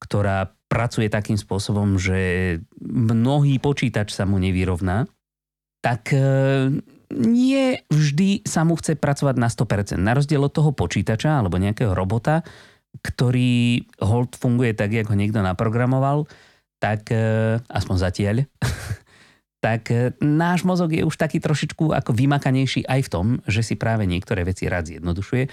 ktorá 0.00 0.56
pracuje 0.66 1.12
takým 1.12 1.36
spôsobom, 1.36 2.00
že 2.00 2.58
mnohý 2.80 3.60
počítač 3.60 4.16
sa 4.16 4.24
mu 4.24 4.40
nevyrovná, 4.40 5.04
tak 5.84 6.12
e, 6.12 6.20
nie 7.20 7.64
vždy 7.88 8.46
sa 8.48 8.64
mu 8.64 8.76
chce 8.76 8.96
pracovať 8.96 9.36
na 9.36 9.48
100%. 9.48 10.00
Na 10.00 10.16
rozdiel 10.16 10.40
od 10.40 10.52
toho 10.52 10.70
počítača 10.72 11.40
alebo 11.40 11.60
nejakého 11.60 11.92
robota, 11.92 12.44
ktorý 13.00 13.86
hold 14.02 14.36
funguje 14.36 14.72
tak, 14.76 14.92
ako 14.92 15.14
niekto 15.14 15.40
naprogramoval, 15.40 16.26
tak 16.80 17.12
e, 17.12 17.60
aspoň 17.68 17.96
zatiaľ, 18.00 18.36
tak 19.64 19.92
e, 19.92 20.16
náš 20.24 20.64
mozog 20.64 20.90
je 20.96 21.04
už 21.04 21.14
taký 21.14 21.38
trošičku 21.38 21.92
ako 21.92 22.10
vymakanejší 22.16 22.88
aj 22.88 23.00
v 23.06 23.12
tom, 23.12 23.26
že 23.44 23.60
si 23.60 23.76
práve 23.76 24.08
niektoré 24.08 24.42
veci 24.42 24.66
rád 24.66 24.88
zjednodušuje, 24.88 25.44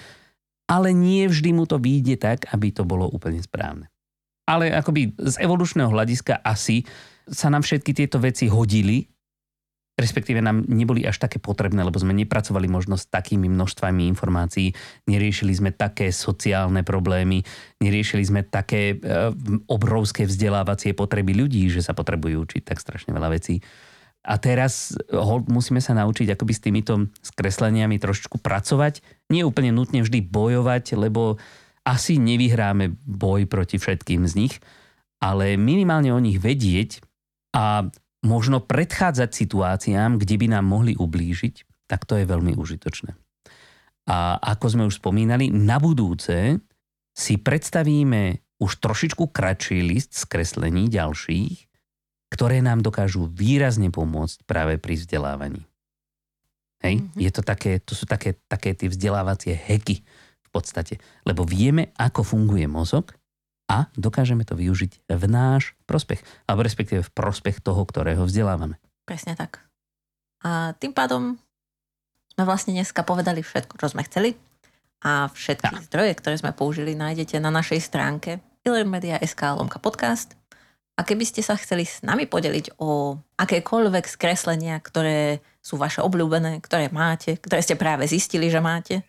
ale 0.68 0.96
nie 0.96 1.28
vždy 1.28 1.52
mu 1.52 1.68
to 1.68 1.76
vyjde 1.76 2.16
tak, 2.18 2.48
aby 2.50 2.72
to 2.72 2.88
bolo 2.88 3.04
úplne 3.06 3.38
správne. 3.44 3.92
Ale 4.48 4.72
akoby 4.72 5.12
z 5.20 5.36
evolučného 5.44 5.92
hľadiska 5.92 6.40
asi 6.40 6.88
sa 7.28 7.52
nám 7.52 7.60
všetky 7.60 7.92
tieto 7.92 8.16
veci 8.16 8.48
hodili 8.48 9.04
respektíve 9.98 10.38
nám 10.38 10.62
neboli 10.70 11.02
až 11.02 11.18
také 11.18 11.42
potrebné, 11.42 11.82
lebo 11.82 11.98
sme 11.98 12.14
nepracovali 12.14 12.70
možno 12.70 12.94
s 12.94 13.10
takými 13.10 13.50
množstvami 13.50 14.06
informácií, 14.14 14.70
neriešili 15.10 15.50
sme 15.50 15.74
také 15.74 16.14
sociálne 16.14 16.86
problémy, 16.86 17.42
neriešili 17.82 18.22
sme 18.22 18.46
také 18.46 18.94
e, 18.94 18.96
obrovské 19.66 20.24
vzdelávacie 20.30 20.94
potreby 20.94 21.34
ľudí, 21.34 21.66
že 21.66 21.82
sa 21.82 21.98
potrebujú 21.98 22.46
učiť 22.46 22.62
tak 22.62 22.78
strašne 22.78 23.10
veľa 23.10 23.34
vecí. 23.34 23.58
A 24.22 24.38
teraz 24.38 24.94
ho, 25.10 25.42
musíme 25.50 25.82
sa 25.82 25.98
naučiť 25.98 26.38
akoby 26.38 26.52
s 26.54 26.62
týmito 26.62 26.94
skresleniami 27.22 27.98
trošičku 27.98 28.38
pracovať, 28.38 29.02
nie 29.34 29.42
úplne 29.42 29.74
nutne 29.74 30.06
vždy 30.06 30.22
bojovať, 30.30 30.94
lebo 30.94 31.42
asi 31.82 32.20
nevyhráme 32.20 32.94
boj 33.02 33.48
proti 33.48 33.80
všetkým 33.80 34.28
z 34.28 34.34
nich, 34.36 34.54
ale 35.18 35.58
minimálne 35.58 36.12
o 36.12 36.20
nich 36.20 36.38
vedieť 36.38 37.02
a 37.56 37.88
možno 38.24 38.58
predchádzať 38.58 39.30
situáciám, 39.30 40.18
kde 40.18 40.34
by 40.38 40.46
nám 40.58 40.66
mohli 40.66 40.98
ublížiť, 40.98 41.86
tak 41.86 42.04
to 42.04 42.18
je 42.18 42.26
veľmi 42.26 42.58
užitočné. 42.58 43.14
A 44.08 44.40
ako 44.40 44.66
sme 44.72 44.84
už 44.88 44.98
spomínali, 44.98 45.52
na 45.52 45.76
budúce 45.76 46.58
si 47.12 47.34
predstavíme 47.36 48.40
už 48.58 48.80
trošičku 48.80 49.30
kratší 49.30 49.84
list 49.84 50.16
skreslení 50.16 50.88
ďalších, 50.90 51.68
ktoré 52.32 52.60
nám 52.60 52.84
dokážu 52.84 53.28
výrazne 53.28 53.88
pomôcť 53.92 54.44
práve 54.44 54.74
pri 54.80 54.96
vzdelávaní. 54.98 55.62
Hej? 56.84 57.02
Mm-hmm. 57.02 57.18
Je 57.18 57.30
to, 57.34 57.42
také, 57.42 57.82
to 57.82 57.92
sú 57.98 58.06
také, 58.06 58.38
také 58.46 58.74
tie 58.74 58.86
vzdelávacie 58.86 59.54
heky 59.54 60.02
v 60.46 60.48
podstate, 60.54 61.02
lebo 61.26 61.42
vieme, 61.42 61.90
ako 61.98 62.22
funguje 62.22 62.64
mozog 62.70 63.17
a 63.68 63.92
dokážeme 63.94 64.48
to 64.48 64.56
využiť 64.56 65.12
v 65.12 65.24
náš 65.28 65.76
prospech, 65.84 66.24
alebo 66.48 66.64
respektíve 66.64 67.04
v 67.04 67.14
prospech 67.14 67.60
toho, 67.60 67.84
ktorého 67.84 68.24
vzdelávame. 68.24 68.80
Presne 69.04 69.36
tak. 69.36 69.60
A 70.42 70.72
tým 70.80 70.96
pádom 70.96 71.36
sme 72.32 72.44
vlastne 72.48 72.72
dneska 72.72 73.04
povedali 73.04 73.44
všetko, 73.44 73.76
čo 73.76 73.92
sme 73.92 74.06
chceli 74.08 74.34
a 75.04 75.30
všetky 75.30 75.74
ja. 75.74 75.84
zdroje, 75.84 76.12
ktoré 76.18 76.34
sme 76.40 76.56
použili, 76.56 76.98
nájdete 76.98 77.38
na 77.38 77.52
našej 77.52 77.82
stránke 77.82 78.42
illermedia.sk 78.66 79.42
lomka 79.54 79.78
podcast. 79.78 80.34
A 80.98 81.06
keby 81.06 81.22
ste 81.22 81.46
sa 81.46 81.54
chceli 81.54 81.86
s 81.86 82.02
nami 82.02 82.26
podeliť 82.26 82.82
o 82.82 83.14
akékoľvek 83.38 84.04
skreslenia, 84.10 84.82
ktoré 84.82 85.38
sú 85.62 85.78
vaše 85.78 86.02
obľúbené, 86.02 86.58
ktoré 86.58 86.90
máte, 86.90 87.38
ktoré 87.38 87.62
ste 87.62 87.78
práve 87.78 88.10
zistili, 88.10 88.50
že 88.50 88.58
máte, 88.58 89.06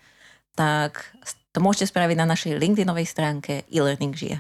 tak 0.53 1.01
to 1.49 1.57
môžete 1.57 1.89
spraviť 1.89 2.17
na 2.17 2.29
našej 2.29 2.61
LinkedInovej 2.61 3.09
stránke 3.09 3.65
e-learning 3.73 4.13
žije. 4.13 4.37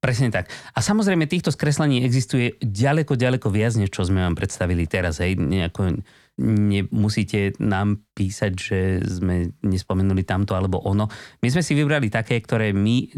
Presne 0.00 0.32
tak. 0.32 0.48
A 0.72 0.80
samozrejme 0.80 1.28
týchto 1.28 1.52
skreslení 1.52 2.00
existuje 2.00 2.56
ďaleko, 2.64 3.20
ďaleko 3.20 3.52
viac, 3.52 3.76
než 3.76 3.92
čo 3.92 4.08
sme 4.08 4.24
vám 4.24 4.32
predstavili 4.32 4.88
teraz. 4.88 5.20
Hej. 5.20 5.36
Nejako 5.36 6.00
nemusíte 6.40 7.52
nám 7.60 8.00
písať, 8.16 8.52
že 8.56 8.78
sme 9.04 9.52
nespomenuli 9.60 10.24
tamto 10.24 10.56
alebo 10.56 10.80
ono. 10.80 11.04
My 11.44 11.48
sme 11.52 11.60
si 11.60 11.76
vybrali 11.76 12.08
také, 12.08 12.40
ktoré 12.40 12.72
my 12.72 12.96
e, 13.04 13.08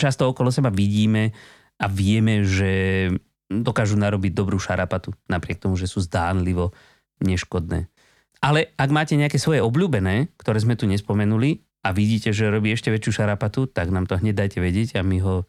často 0.00 0.32
okolo 0.32 0.48
seba 0.48 0.72
vidíme 0.72 1.28
a 1.76 1.86
vieme, 1.92 2.40
že 2.40 3.12
dokážu 3.52 4.00
narobiť 4.00 4.32
dobrú 4.32 4.56
šarapatu, 4.56 5.12
napriek 5.28 5.60
tomu, 5.60 5.76
že 5.76 5.84
sú 5.84 6.00
zdánlivo 6.00 6.72
neškodné. 7.20 7.92
Ale 8.40 8.72
ak 8.80 8.90
máte 8.90 9.12
nejaké 9.14 9.36
svoje 9.36 9.60
obľúbené, 9.60 10.32
ktoré 10.40 10.56
sme 10.56 10.72
tu 10.74 10.88
nespomenuli 10.88 11.60
a 11.84 11.92
vidíte, 11.92 12.32
že 12.32 12.48
robí 12.48 12.72
ešte 12.72 12.88
väčšiu 12.88 13.22
šarapatu, 13.22 13.68
tak 13.68 13.92
nám 13.92 14.08
to 14.08 14.16
hneď 14.16 14.40
dajte 14.40 14.58
vedieť 14.58 14.98
a 14.98 15.04
my 15.04 15.20
ho 15.20 15.44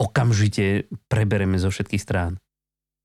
okamžite 0.00 0.88
prebereme 1.06 1.56
zo 1.60 1.68
všetkých 1.68 2.02
strán. 2.02 2.38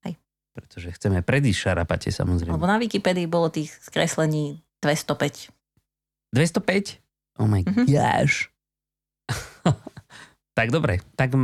Hej. 0.05 0.19
Pretože 0.55 0.93
chceme 0.95 1.21
predísť 1.21 1.59
šarapate 1.71 2.09
samozrejme. 2.13 2.55
Lebo 2.55 2.69
na 2.69 2.77
Wikipedii 2.81 3.27
bolo 3.29 3.51
tých 3.51 3.73
skreslení 3.81 4.61
205. 4.81 5.51
205? 6.33 6.99
Oh 7.37 7.45
my 7.45 7.61
mm-hmm. 7.63 7.85
gosh. 7.85 8.49
tak 10.57 10.73
dobre, 10.73 11.03
tak 11.13 11.37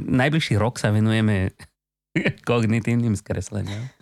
najbližší 0.00 0.56
rok 0.56 0.80
sa 0.80 0.88
venujeme 0.94 1.52
kognitívnym 2.48 3.14
skresleniam. 3.18 3.92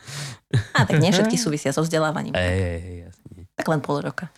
A 0.79 0.87
tak 0.87 1.03
nie 1.03 1.11
všetky 1.11 1.35
súvisia 1.35 1.75
so 1.75 1.83
vzdelávaním. 1.83 2.35
Ej, 2.39 2.59
ej, 2.63 2.95
jasne. 3.11 3.51
Tak 3.59 3.67
len 3.67 3.83
pol 3.83 3.99
roka. 3.99 4.31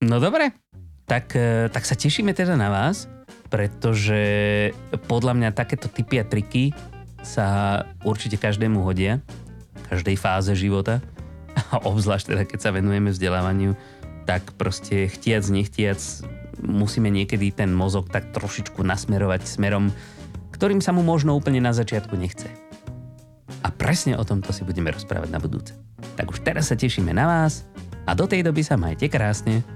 No 0.00 0.16
dobre, 0.16 0.56
tak, 1.10 1.34
e, 1.34 1.66
tak 1.74 1.82
sa 1.82 1.98
tešíme 1.98 2.30
teda 2.30 2.54
na 2.54 2.70
vás 2.70 3.10
pretože 3.50 4.22
podľa 5.10 5.34
mňa 5.36 5.50
takéto 5.58 5.90
typy 5.90 6.22
a 6.22 6.24
triky 6.24 6.70
sa 7.20 7.82
určite 8.06 8.38
každému 8.38 8.80
hodia, 8.80 9.18
každej 9.90 10.16
fáze 10.16 10.54
života 10.54 11.02
a 11.74 11.82
obzvlášť 11.82 12.32
teda 12.32 12.42
keď 12.46 12.58
sa 12.62 12.70
venujeme 12.70 13.10
vzdelávaniu, 13.10 13.74
tak 14.24 14.54
proste 14.54 15.10
chtiac, 15.10 15.42
nechtiac 15.50 15.98
musíme 16.62 17.10
niekedy 17.10 17.50
ten 17.50 17.74
mozog 17.74 18.08
tak 18.08 18.30
trošičku 18.30 18.80
nasmerovať 18.86 19.44
smerom, 19.44 19.90
ktorým 20.54 20.78
sa 20.78 20.94
mu 20.94 21.02
možno 21.02 21.34
úplne 21.34 21.58
na 21.58 21.74
začiatku 21.74 22.14
nechce. 22.14 22.46
A 23.66 23.68
presne 23.74 24.14
o 24.14 24.24
tomto 24.24 24.54
si 24.54 24.62
budeme 24.62 24.94
rozprávať 24.94 25.28
na 25.28 25.42
budúce. 25.42 25.74
Tak 26.14 26.30
už 26.30 26.46
teraz 26.46 26.70
sa 26.70 26.78
tešíme 26.78 27.10
na 27.10 27.26
vás 27.26 27.66
a 28.06 28.14
do 28.14 28.24
tej 28.30 28.46
doby 28.46 28.62
sa 28.62 28.78
majte 28.78 29.10
krásne. 29.10 29.66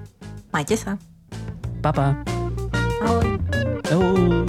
Majte 0.54 0.78
sa. 0.78 0.94
Pa, 1.84 1.92
pa. 1.92 2.16
Ahoj. 3.04 3.28
Ahoj. 3.92 4.48